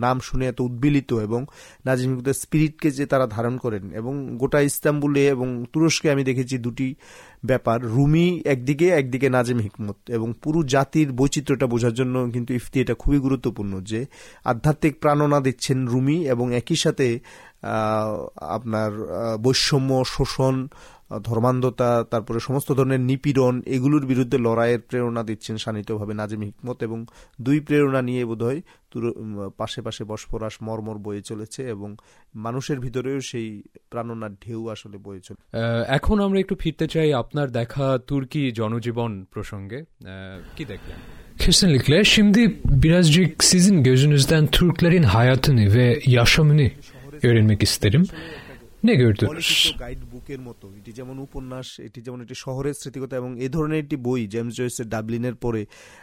নাম 0.05 0.17
শুনে 0.27 0.45
এত 0.47 0.59
উদ্বিলিত 0.69 1.11
এবং 1.27 1.41
নাজিম 1.85 2.07
হিকমতের 2.09 2.37
স্পিরিটকে 2.43 2.89
যে 2.91 3.05
তারা 3.05 3.25
ধারণ 3.35 3.55
করেন 3.57 3.83
এবং 3.99 4.13
গোটা 4.41 4.59
ইস্তাম্বুলে 4.69 5.23
এবং 5.35 5.47
তুরস্কে 5.73 6.07
আমি 6.13 6.23
দেখেছি 6.29 6.55
দুটি 6.57 6.87
ব্যাপার, 7.47 7.77
রুমি 7.87 8.27
একদিকে 8.45 8.87
একদিকে 8.91 9.27
নাজিম 9.29 9.57
হিকমত 9.59 9.97
এবং 10.09 10.29
পুরো 10.43 10.59
জাতির 10.73 11.09
বৈচিত্র্যটা 11.11 11.67
বোঝার 11.67 11.93
জন্য 11.93 12.15
কিন্তু 12.33 12.51
ইফতি 12.53 12.77
এটা 12.81 12.95
খুবই 12.95 13.19
গুরুত্বপূর্ণ 13.19 13.73
যে 13.81 13.99
আধ্যাত্মিক 14.45 14.93
প্রাণনা 15.01 15.39
দিচ্ছেন 15.39 15.77
রুমি 15.87 16.17
এবং 16.27 16.45
একই 16.53 16.77
সাথে 16.83 17.07
আপনার 18.49 18.91
বৈষম্য 19.43 19.91
শোষণ 20.05 20.55
ধর্মান্ধতা 21.11 21.89
তারপরে 22.03 22.39
সমস্ত 22.39 22.69
ধরনের 22.71 23.01
নিপীড়ন 23.01 23.55
এগুলোর 23.67 24.03
বিরুদ্ধে 24.05 24.37
লড়াইয়ের 24.37 24.81
প্রেরণা 24.81 25.23
দিচ্ছেন 25.23 25.55
শানিতভাবে 25.57 26.13
নাজিম 26.13 26.41
হিকমত 26.41 26.77
এবং 26.83 26.99
দুই 27.41 27.57
প্রেরণা 27.59 28.01
নিয়ে 28.01 28.23
বোধহয় 28.25 28.59
পাশে 29.57 29.79
পাশে 29.81 30.03
বসপরাস 30.03 30.55
মর্মর 30.61 30.97
বয়ে 30.97 31.21
চলেছে 31.21 31.61
এবং 31.69 31.89
মানুষের 32.35 32.79
ভিতরেও 32.79 33.19
সেই 33.21 33.47
প্রাণনার 33.89 34.33
ঢেউ 34.45 34.61
আসলে 34.69 34.97
বয়ে 34.97 35.21
চলে 35.21 35.39
এখন 35.89 36.17
আমরা 36.19 36.39
একটু 36.39 36.55
ফিরতে 36.55 36.85
চাই 36.87 37.09
আপনার 37.13 37.47
দেখা 37.51 37.87
তুর্কি 38.07 38.41
জনজীবন 38.51 39.11
প্রসঙ্গে 39.33 39.79
কি 40.55 40.65
দেখলেন 40.65 40.99
Kesinlikle. 41.39 42.05
Şimdi 42.05 42.41
birazcık 42.65 43.43
sizin 43.43 43.83
gözünüzden 43.83 44.47
Türklerin 44.47 45.03
hayatını 45.03 45.73
ve 45.73 45.99
yaşamını 46.05 46.71
öğrenmek 47.23 47.63
isterim. 47.63 48.03
Ne 48.87 48.95
gördünüz? 48.95 49.49
Guide 49.79 50.01
বুকের 50.11 50.41
মতো, 50.47 50.65
এটি 50.79 50.91
যেমন 50.91 51.15
উপন্যাস, 51.19 51.67
এটি 51.79 51.99
যেমন 52.01 52.19
একটি 52.21 52.35
শহরের 52.35 52.73
স্মৃতিকতা 52.73 53.15
এবং 53.17 53.31
এ 53.45 53.47
ধরনের 53.49 53.79
একটি 53.83 53.95
বই 54.07 54.21
জেমস 54.27 54.53
জয়েসের 54.55 54.87
ডাবলিনের 54.89 55.35
পরে 55.35 55.61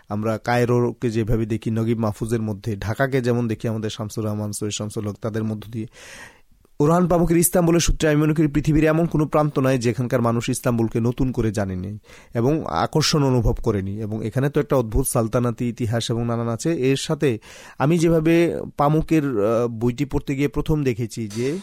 আমরা 0.08 0.32
কায়রোকে 0.38 1.08
যেভাবে 1.10 1.44
দেখি, 1.46 1.70
নগিব 1.70 1.98
মাহফুজের 1.98 2.42
মধ্যে, 2.42 2.76
ঢাকাকে 2.76 3.18
যেমন 3.20 3.44
দেখি 3.48 3.68
আমাদের 3.68 3.90
শামসুর 3.90 4.24
রহমান, 4.24 4.50
সৈয়দ 4.52 4.74
শামসুল 4.78 5.04
হক 5.08 5.16
তাদের 5.20 5.44
মধ্য 5.44 5.64
দিয়ে 5.72 5.86
উরহান 6.78 7.08
পামুকের 7.08 7.36
ইস্তাম্বুলের 7.36 7.80
সূত্রে 7.80 8.08
আমি 8.08 8.16
মনে 8.16 8.34
করি 8.34 8.48
পৃথিবীর 8.48 8.84
এমন 8.84 9.06
কোনো 9.06 9.26
প্রান্ত 9.26 9.58
নয় 9.58 9.78
যেখানকার 9.78 10.22
মানুষ 10.22 10.48
ইস্তাম্বুলকে 10.48 11.00
নতুন 11.00 11.32
করে 11.32 11.52
জানেনি 11.52 11.98
এবং 12.34 12.64
আকর্ষণ 12.66 13.24
অনুভব 13.24 13.52
করেনি 13.52 14.00
এবং 14.00 14.26
এখানে 14.26 14.50
তো 14.50 14.60
একটা 14.60 14.76
অদ্ভুত 14.76 15.06
সালতানাতি 15.06 15.68
ইতিহাস 15.68 16.10
এবং 16.10 16.26
নানান 16.26 16.48
আছে। 16.48 16.74
এর 16.90 16.96
সাথে 16.96 17.38
আমি 17.78 17.98
যেভাবে 17.98 18.60
পামুকের 18.76 19.22
বইটি 19.70 20.04
পড়তে 20.04 20.34
গিয়ে 20.34 20.48
প্রথম 20.48 20.82
দেখেছি 20.82 21.28
যে 21.28 21.58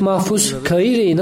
Mahfuz 0.00 0.54
কাইরেই 0.68 1.14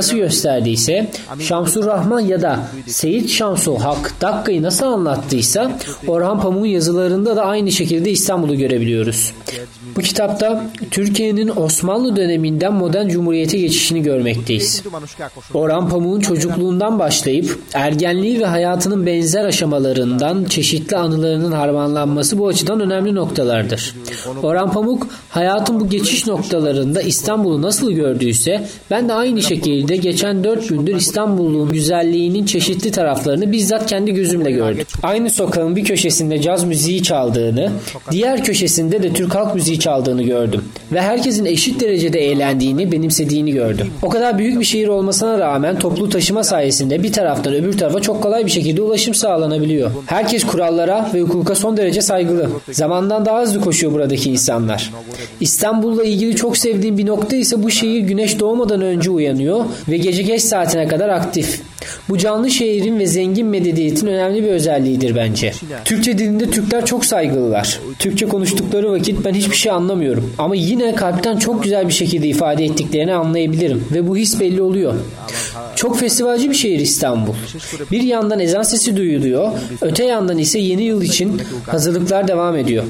Shamsur 1.48 1.86
Rahman 1.86 2.26
ইয়াদা 2.26 2.68
সেইদ 2.86 3.28
Şamsul 3.58 3.80
Hak 3.80 4.14
Dakka'yı 4.20 4.62
nasıl 4.62 4.86
anlattıysa 4.86 5.78
Orhan 6.06 6.40
Pamuk'un 6.40 6.66
yazılarında 6.66 7.36
da 7.36 7.44
aynı 7.44 7.72
şekilde 7.72 8.10
İstanbul'u 8.10 8.56
görebiliyoruz. 8.56 9.32
Bu 9.96 10.00
kitapta 10.00 10.70
Türkiye'nin 10.90 11.52
Osmanlı 11.56 12.16
döneminden 12.16 12.72
modern 12.72 13.08
cumhuriyete 13.08 13.58
geçişini 13.58 14.02
görmekteyiz. 14.02 14.82
Orhan 15.54 15.88
Pamuk'un 15.88 16.20
çocukluğundan 16.20 16.98
başlayıp 16.98 17.58
ergenliği 17.74 18.40
ve 18.40 18.44
hayatının 18.44 19.06
benzer 19.06 19.44
aşamalarından 19.44 20.44
çeşitli 20.44 20.96
anılarının 20.96 21.52
harmanlanması 21.52 22.38
bu 22.38 22.48
açıdan 22.48 22.80
önemli 22.80 23.14
noktalardır. 23.14 23.94
Orhan 24.42 24.72
Pamuk 24.72 25.06
hayatın 25.28 25.80
bu 25.80 25.88
geçiş 25.88 26.26
noktalarında 26.26 27.02
İstanbul'u 27.02 27.62
nasıl 27.62 27.92
gördüyse 27.92 28.68
ben 28.90 29.08
de 29.08 29.12
aynı 29.12 29.42
şekilde 29.42 29.96
geçen 29.96 30.44
dört 30.44 30.68
gündür 30.68 30.96
İstanbul'un 30.96 31.72
güzelliğinin 31.72 32.46
çeşitli 32.46 32.90
taraflarını 32.90 33.52
bizzat 33.52 33.86
kendi 33.86 34.14
gözümle 34.14 34.50
gördüm. 34.50 34.86
Aynı 35.02 35.30
sokağın 35.30 35.76
bir 35.76 35.84
köşesinde 35.84 36.42
caz 36.42 36.64
müziği 36.64 37.02
çaldığını, 37.02 37.72
diğer 38.10 38.44
köşesinde 38.44 39.02
de 39.02 39.12
Türk 39.12 39.34
halk 39.34 39.54
müziği 39.54 39.77
çaldığını 39.78 40.22
gördüm. 40.22 40.64
Ve 40.92 41.00
herkesin 41.00 41.44
eşit 41.44 41.80
derecede 41.80 42.20
eğlendiğini, 42.20 42.92
benimsediğini 42.92 43.52
gördüm. 43.52 43.90
O 44.02 44.08
kadar 44.08 44.38
büyük 44.38 44.60
bir 44.60 44.64
şehir 44.64 44.88
olmasına 44.88 45.38
rağmen 45.38 45.78
toplu 45.78 46.08
taşıma 46.08 46.44
sayesinde 46.44 47.02
bir 47.02 47.12
taraftan 47.12 47.54
öbür 47.54 47.78
tarafa 47.78 48.00
çok 48.00 48.22
kolay 48.22 48.46
bir 48.46 48.50
şekilde 48.50 48.82
ulaşım 48.82 49.14
sağlanabiliyor. 49.14 49.90
Herkes 50.06 50.44
kurallara 50.44 51.10
ve 51.14 51.20
hukuka 51.20 51.54
son 51.54 51.76
derece 51.76 52.02
saygılı. 52.02 52.50
Zamandan 52.72 53.26
daha 53.26 53.40
hızlı 53.40 53.60
koşuyor 53.60 53.92
buradaki 53.92 54.30
insanlar. 54.30 54.92
İstanbul'la 55.40 56.04
ilgili 56.04 56.36
çok 56.36 56.56
sevdiğim 56.56 56.98
bir 56.98 57.06
nokta 57.06 57.36
ise 57.36 57.62
bu 57.62 57.70
şehir 57.70 58.00
güneş 58.00 58.40
doğmadan 58.40 58.80
önce 58.80 59.10
uyanıyor 59.10 59.64
ve 59.88 59.96
gece 59.96 60.22
geç 60.22 60.42
saatine 60.42 60.88
kadar 60.88 61.08
aktif. 61.08 61.60
Bu 62.08 62.18
canlı 62.18 62.50
şehrin 62.50 62.98
ve 62.98 63.06
zengin 63.06 63.46
medeniyetin 63.46 64.06
önemli 64.06 64.42
bir 64.42 64.48
özelliğidir 64.48 65.16
bence. 65.16 65.52
Türkçe 65.84 66.18
dilinde 66.18 66.50
Türkler 66.50 66.86
çok 66.86 67.04
saygılılar. 67.04 67.80
Türkçe 67.98 68.26
konuştukları 68.26 68.92
vakit 68.92 69.24
ben 69.24 69.34
hiçbir 69.34 69.56
şey 69.56 69.67
anlamıyorum. 69.71 70.33
Ama 70.37 70.55
yine 70.55 70.95
kalpten 70.95 71.37
çok 71.37 71.63
güzel 71.63 71.87
bir 71.87 71.93
şekilde 71.93 72.27
ifade 72.27 72.65
ettiklerini 72.65 73.13
anlayabilirim. 73.13 73.85
Ve 73.91 74.07
bu 74.07 74.17
his 74.17 74.39
belli 74.39 74.61
oluyor. 74.61 74.93
Çok 75.75 75.99
festivalci 75.99 76.49
bir 76.49 76.55
şehir 76.55 76.79
İstanbul. 76.79 77.33
Bir 77.91 78.01
yandan 78.01 78.39
ezan 78.39 78.63
sesi 78.63 78.97
duyuluyor, 78.97 79.51
öte 79.81 80.03
yandan 80.03 80.37
ise 80.37 80.59
yeni 80.59 80.83
yıl 80.83 81.01
için 81.01 81.41
hazırlıklar 81.67 82.27
devam 82.27 82.55
ediyor. 82.57 82.83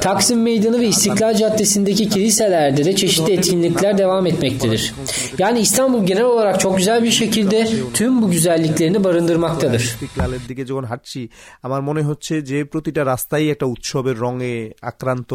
Taksim 0.00 0.42
Meydanı 0.42 0.80
ve 0.80 0.86
İstiklal 0.86 1.34
Caddesi'ndeki 1.34 2.08
kiliselerde 2.08 2.84
de 2.84 2.96
çeşitli 2.96 3.32
etkinlikler 3.32 3.98
devam 3.98 4.26
etmektedir. 4.26 4.94
Yani 5.38 5.60
İstanbul 5.60 6.06
genel 6.06 6.24
olarak 6.24 6.60
çok 6.60 6.76
güzel 6.76 7.02
bir 7.02 7.10
şekilde 7.10 7.68
tüm 7.94 8.22
bu 8.22 8.30
güzelliklerini 8.30 9.04
barındırmaktadır. 9.04 9.82
ইস্তিকলালের 9.94 10.42
দিকে 10.48 10.62
যখন 10.70 10.84
হাঁটছি 10.84 11.20
আমার 11.62 11.80
মনে 11.82 12.02
হচ্ছে 12.08 12.34
যে 12.50 12.58
প্রতিটা 12.64 13.02
রাস্তাই 13.04 13.44
একটা 13.48 13.66
উৎসবের 13.66 14.16
রঙে 14.18 14.56
আক্রান্ত 14.82 15.30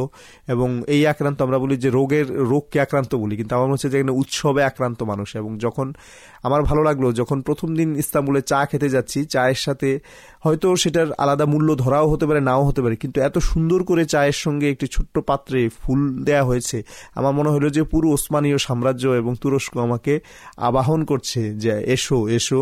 এবং 0.47 0.62
এই 0.94 1.02
আক্রান্ত 1.12 1.38
আমরা 1.46 1.58
বলি 1.64 1.74
যে 1.84 1.90
রোগের, 1.98 2.26
রোগকে 2.52 2.78
আক্রান্ত 2.86 3.12
বলি, 3.22 3.34
কিন্তু 3.40 3.52
আমার 3.56 3.66
মনে 3.68 3.76
হচ্ছে 3.76 3.90
যে 3.92 3.96
এখানে 3.98 4.14
উৎসবে 4.22 4.62
আক্রান্ত 4.70 5.00
মানুষ। 5.12 5.28
এবং 5.40 5.50
যখন 5.64 5.86
আমার 6.46 6.60
ভালো 6.68 6.82
লাগল, 6.88 7.04
যখন 7.20 7.38
প্রথম 7.48 7.68
দিন 7.78 7.88
ইস্তাম্বুলে 8.02 8.40
চা 8.50 8.60
খেতে 8.70 8.88
যাচ্ছি, 8.94 9.18
চায়ের 9.34 9.60
সাথে 9.66 9.88
হয়তো 10.44 10.68
সেটার 10.82 11.08
আলাদা 11.22 11.46
মূল্য 11.52 11.68
ধরাও 11.84 12.06
হতে 12.12 12.24
পারে, 12.28 12.40
নাও 12.48 12.62
হতে 12.68 12.80
পারে, 12.84 12.96
কিন্তু 13.02 13.18
এত 13.28 13.36
সুন্দর 13.50 13.80
করে 13.90 14.02
চায়ের 14.14 14.38
সঙ্গে 14.44 14.66
একটি 14.74 14.86
ছোট্ট 14.94 15.14
পাত্রে 15.28 15.60
ফুল 15.82 16.00
দেয়া 16.28 16.44
হয়েছে, 16.50 16.78
আমার 17.18 17.32
মনে 17.38 17.50
হলো 17.54 17.68
যে 17.76 17.82
পুরো 17.92 18.06
ওসমানীয় 18.16 18.58
সাম্রাজ্য 18.66 19.04
এবং 19.20 19.32
তুরস্ক 19.42 19.72
আমাকে 19.86 20.14
আবাহন 20.68 21.00
করছে 21.10 21.40
যে 21.62 21.72
এসো 21.94 22.18
এসো 22.38 22.60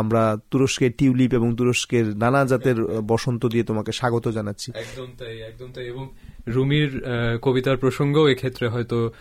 আমরা 0.00 0.22
তুরস্কের 0.50 0.92
টিউলিপ 0.98 1.30
এবং 1.38 1.48
তুরস্কের 1.58 2.06
নানা 2.22 2.40
জাতের 2.50 2.78
বসন্ত 3.12 3.42
দিয়ে 3.52 3.64
তোমাকে 3.70 3.90
স্বাগত 3.98 4.24
জানাচ্ছি। 4.38 4.68
একদম 4.84 5.08
তাই 5.18 5.34
একদম 5.50 5.68
তাই। 5.74 5.84
এবং 5.92 6.04
রুমির 6.48 7.02
কবিতার 7.42 7.76
প্রসঙ্গ 7.76 8.26
এক্ষেত্রে 8.26 8.68
হয়তো 8.68 9.12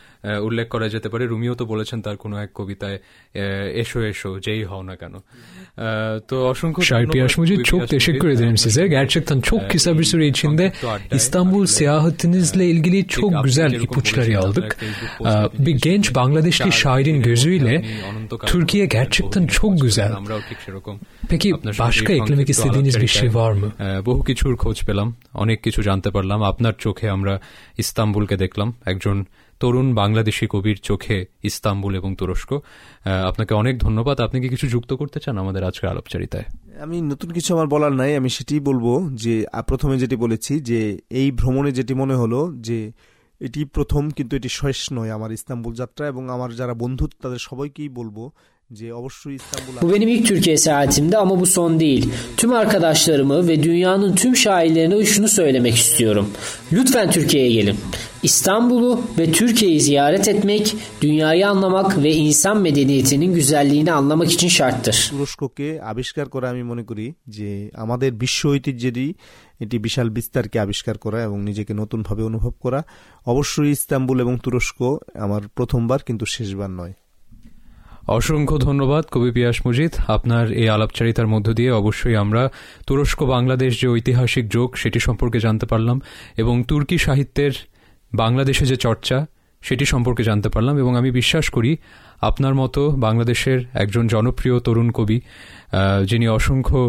উল্লেখ 0.42 0.68
করা 0.68 0.90
যেতে 0.90 1.10
পারে। 1.10 1.28
রুমিও 1.28 1.56
তো 1.56 1.66
বলেছেন 1.66 2.02
তার 2.02 2.18
কোনো 2.18 2.38
এক 2.38 2.50
কবিতায় 2.56 3.00
এসো 3.74 4.02
এসো 4.02 4.40
যেই 4.40 4.64
হও 4.64 4.82
না 4.82 4.96
কেন। 4.96 5.14
তো 6.28 6.50
অসংখ্য 6.50 6.82
বি 15.60 15.74
গেঞ্জ 15.74 16.12
বাংলাদেশ 16.14 16.62
কি 16.62 16.72
শাইরিন 16.72 17.22
গেজুইলে 17.22 17.84
তুর্কিয়ে 18.48 18.88
গ্যাচেকতন 18.88 19.48
ঠিক 19.48 19.84
আচ্ছা, 19.84 20.66
সেরকম 20.66 21.00
পেকি 21.30 21.54
বাসকা 21.54 22.14
এক্লমিকি 22.14 22.54
বহু 24.06 24.22
কিছুর 24.22 24.56
খোঁজ 24.56 24.84
পেলাম 24.86 25.16
অনেক 25.34 25.62
কিছু 25.62 25.82
জানতে 25.82 26.10
পারলাম। 26.10 26.44
আপনার 26.44 26.74
চোখে 26.80 27.09
আমরা 27.10 27.34
ইস্তাম্বুলকে 27.78 28.36
দেখলাম, 28.38 28.70
একজন 28.86 29.18
তরুণ 29.62 29.88
বাংলাদেশি 29.94 30.46
কবির 30.50 30.78
চোখে 30.84 31.18
ইস্তাম্বুল 31.44 31.94
এবং 31.96 32.10
তুরস্ক। 32.16 32.50
আপনাকে 33.30 33.54
অনেক 33.54 33.76
ধন্যবাদ। 33.80 34.18
আপনি 34.22 34.38
কি 34.42 34.48
কিছু 34.50 34.66
যুক্ত 34.68 34.92
করতে 34.94 35.18
চান 35.20 35.36
আমাদের 35.38 35.64
আজকের 35.64 35.90
আলোপচারিতায়? 35.90 36.48
আমি 36.82 36.98
নতুন 37.02 37.30
কিছু 37.32 37.50
আমার 37.56 37.68
বলার 37.68 37.94
নাই, 37.94 38.12
আমি 38.16 38.30
সেটি 38.30 38.56
বলব 38.60 38.86
যে 39.24 39.34
প্রথমে 39.68 39.96
যেটি 39.98 40.16
বলেছি 40.16 40.54
যে, 40.60 40.80
এই 41.10 41.28
ভ্রমণে 41.32 41.72
যেটি 41.72 41.94
মনে 41.94 42.16
হলো 42.16 42.40
যে, 42.68 42.80
এটি 43.42 43.62
প্রথম 43.76 44.04
কিন্তু 44.10 44.34
এটি 44.36 44.50
শেষ 44.50 44.80
নয় 44.94 45.12
আমার 45.18 45.32
ইস্তাম্বুল 45.32 45.74
যাত্রা 45.74 46.04
এবং 46.08 46.24
আমার 46.30 46.50
যারা 46.56 46.74
বন্ধু, 46.74 47.06
তাদের 47.24 47.42
সবাইকেই 47.50 47.90
বলব 47.90 48.18
Bu 49.83 49.93
benim 49.95 50.09
ilk 50.09 50.27
Türkiye 50.27 50.57
seyahatimde 50.57 51.19
ama 51.19 51.41
bu 51.41 51.47
son 51.47 51.81
değil. 51.81 52.11
Tüm 52.37 52.53
arkadaşlarımı 52.53 53.49
ve 53.49 53.63
dünyanın 53.63 54.15
tüm 54.15 54.37
şairlerine 54.37 55.05
şunu 55.05 55.29
söylemek 55.29 55.75
istiyorum. 55.75 56.31
Lütfen 56.73 57.11
Türkiye'ye 57.11 57.53
gelin. 57.53 57.77
İstanbul'u 58.23 59.01
ve 59.19 59.33
Türkiye'yi 59.33 59.81
ziyaret 59.81 60.29
etmek, 60.29 60.77
dünyayı 61.03 61.49
anlamak 61.49 62.03
ve 62.03 62.13
insan 62.13 62.61
medeniyetinin 62.61 63.35
güzelliğini 63.35 63.93
anlamak 63.93 64.33
için 64.33 64.49
şarttır. 64.49 64.97
তুরস্ককে 65.11 65.69
আবিষ্কার 65.93 66.27
করা 66.29 66.47
আমি 66.51 66.63
মনে 66.63 66.85
করি 66.85 67.07
যে 67.29 67.51
আমাদের 67.75 68.11
বিশ্ব 68.13 68.41
ঐতিহ্যেরই 68.49 69.09
এটি 69.61 69.77
বিশাল 69.79 70.09
বিস্তারকে 70.11 70.59
আবিষ্কার 70.61 70.97
করা 70.99 71.19
এবং 71.23 71.39
নিজেকে 71.45 71.73
নতুনভাবে 71.75 72.23
অনুভব 72.23 72.55
করা 72.61 72.81
অবশ্যই 73.27 73.71
ইস্তাম্বুল 73.71 74.17
এবং 74.21 74.35
তুরস্ক 74.43 74.79
আমার 75.19 75.43
প্রথমবার 75.55 76.01
কিন্তু 76.07 76.25
শেষবার 76.27 76.71
নয় 76.71 76.95
অসংখ্য 78.10 78.58
ধন্যবাদ 78.58 79.04
কবি 79.12 79.30
পিয়াস 79.32 79.58
মুজিদ 79.66 79.94
আপনার 80.08 80.46
এই 80.52 80.68
আলাপচারিতার 80.70 81.28
মধ্য 81.28 81.48
দিয়ে 81.54 81.72
অবশ্যই 81.72 82.16
আমরা 82.16 82.44
তুরস্ক 82.88 83.20
বাংলাদেশ 83.26 83.72
যে 83.82 83.88
ঐতিহাসিক 83.88 84.46
যোগ 84.50 84.70
সেটি 84.76 85.00
সম্পর্কে 85.00 85.40
জানতে 85.40 85.66
পারলাম 85.66 85.98
এবং 86.38 86.56
তুর্কি 86.64 86.98
সাহিত্যের 86.98 87.54
বাংলাদেশে 88.14 88.66
যে 88.66 88.76
চর্চা 88.76 89.18
সেটি 89.62 89.86
সম্পর্কে 89.86 90.24
জানতে 90.24 90.50
পারলাম 90.50 90.76
এবং 90.78 90.92
আমি 90.98 91.10
বিশ্বাস 91.12 91.46
করি 91.50 91.72
আপনার 92.22 92.54
মতো 92.56 92.82
বাংলাদেশের 92.98 93.60
একজন 93.74 94.08
জনপ্রিয় 94.08 94.56
তরুণ 94.60 94.90
কবি 94.92 95.18
যিনি 96.06 96.26
অসংখ্য 96.28 96.80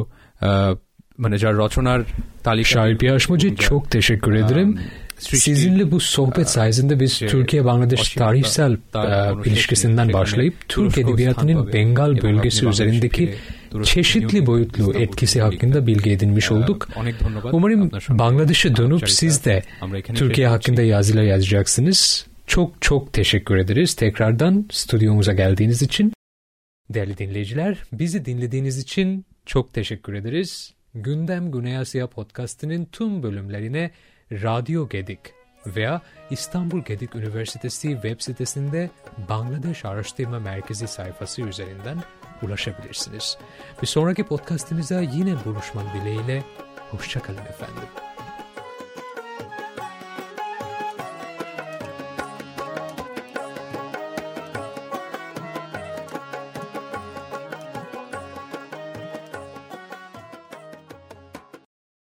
মানে 1.19 1.37
যার 1.39 1.55
রচনার 1.57 2.01
তালিকা 2.43 2.81
Piyaş 2.99 3.29
Mucit 3.29 3.55
çok 3.61 3.91
teşekkür 3.91 4.35
ederim. 4.35 4.79
Sizinle 5.21 5.91
bu 5.91 6.01
sohbet 6.01 6.51
sayesinde 6.51 7.01
biz 7.01 7.19
Türkiye-Bangladeş 7.19 8.15
tarihsel 8.15 8.73
e, 8.73 9.49
ilişkisinden 9.49 10.13
başlayıp 10.13 10.55
Türk 10.69 10.99
edebiyatının 10.99 11.73
Bengal 11.73 12.23
bölgesi 12.23 12.67
üzerindeki 12.67 13.35
çeşitli 13.85 14.47
boyutlu 14.47 14.95
etkisi 14.95 15.43
hakkında 15.43 15.87
bilgi 15.87 16.11
edinmiş 16.11 16.53
olduk. 16.53 16.89
Umarım 17.53 17.91
Bangladeş'e 18.09 18.77
dönüp 18.77 19.11
siz 19.11 19.45
de 19.45 19.63
Türkiye 20.15 20.49
hakkında 20.49 20.83
yazılar 20.83 21.23
yazacaksınız. 21.23 22.27
Çok 22.47 22.83
çok 22.83 23.13
teşekkür 23.13 23.57
ederiz 23.57 23.95
tekrardan 23.95 24.67
stüdyomuza 24.71 25.33
geldiğiniz 25.33 25.83
için. 25.83 26.13
Değerli 26.91 27.19
dinleyiciler, 27.19 27.79
bizi 27.93 28.25
dinlediğiniz 28.25 28.79
için 28.79 29.25
çok 29.47 29.75
teşekkür 29.75 30.15
ederiz. 30.15 30.75
Gündem 30.95 31.51
Güney 31.53 31.77
Asya 31.77 32.07
Podcast'ının 32.07 32.85
tüm 32.85 33.23
bölümlerine 33.23 33.91
Radyo 34.33 34.89
Gedik 34.89 35.21
veya 35.67 36.01
İstanbul 36.31 36.81
Gedik 36.85 37.15
Üniversitesi 37.15 37.93
web 37.93 38.21
sitesinde 38.21 38.91
Bangladeş 39.29 39.85
Araştırma 39.85 40.39
Merkezi 40.39 40.89
sayfası 40.89 41.43
üzerinden 41.43 41.99
ulaşabilirsiniz. 42.43 43.39
Bir 43.83 43.87
sonraki 43.87 44.25
podcastimize 44.25 45.09
yine 45.13 45.35
buluşmak 45.45 45.95
dileğiyle 45.95 46.43
hoşçakalın 46.91 47.39
efendim. 47.39 48.10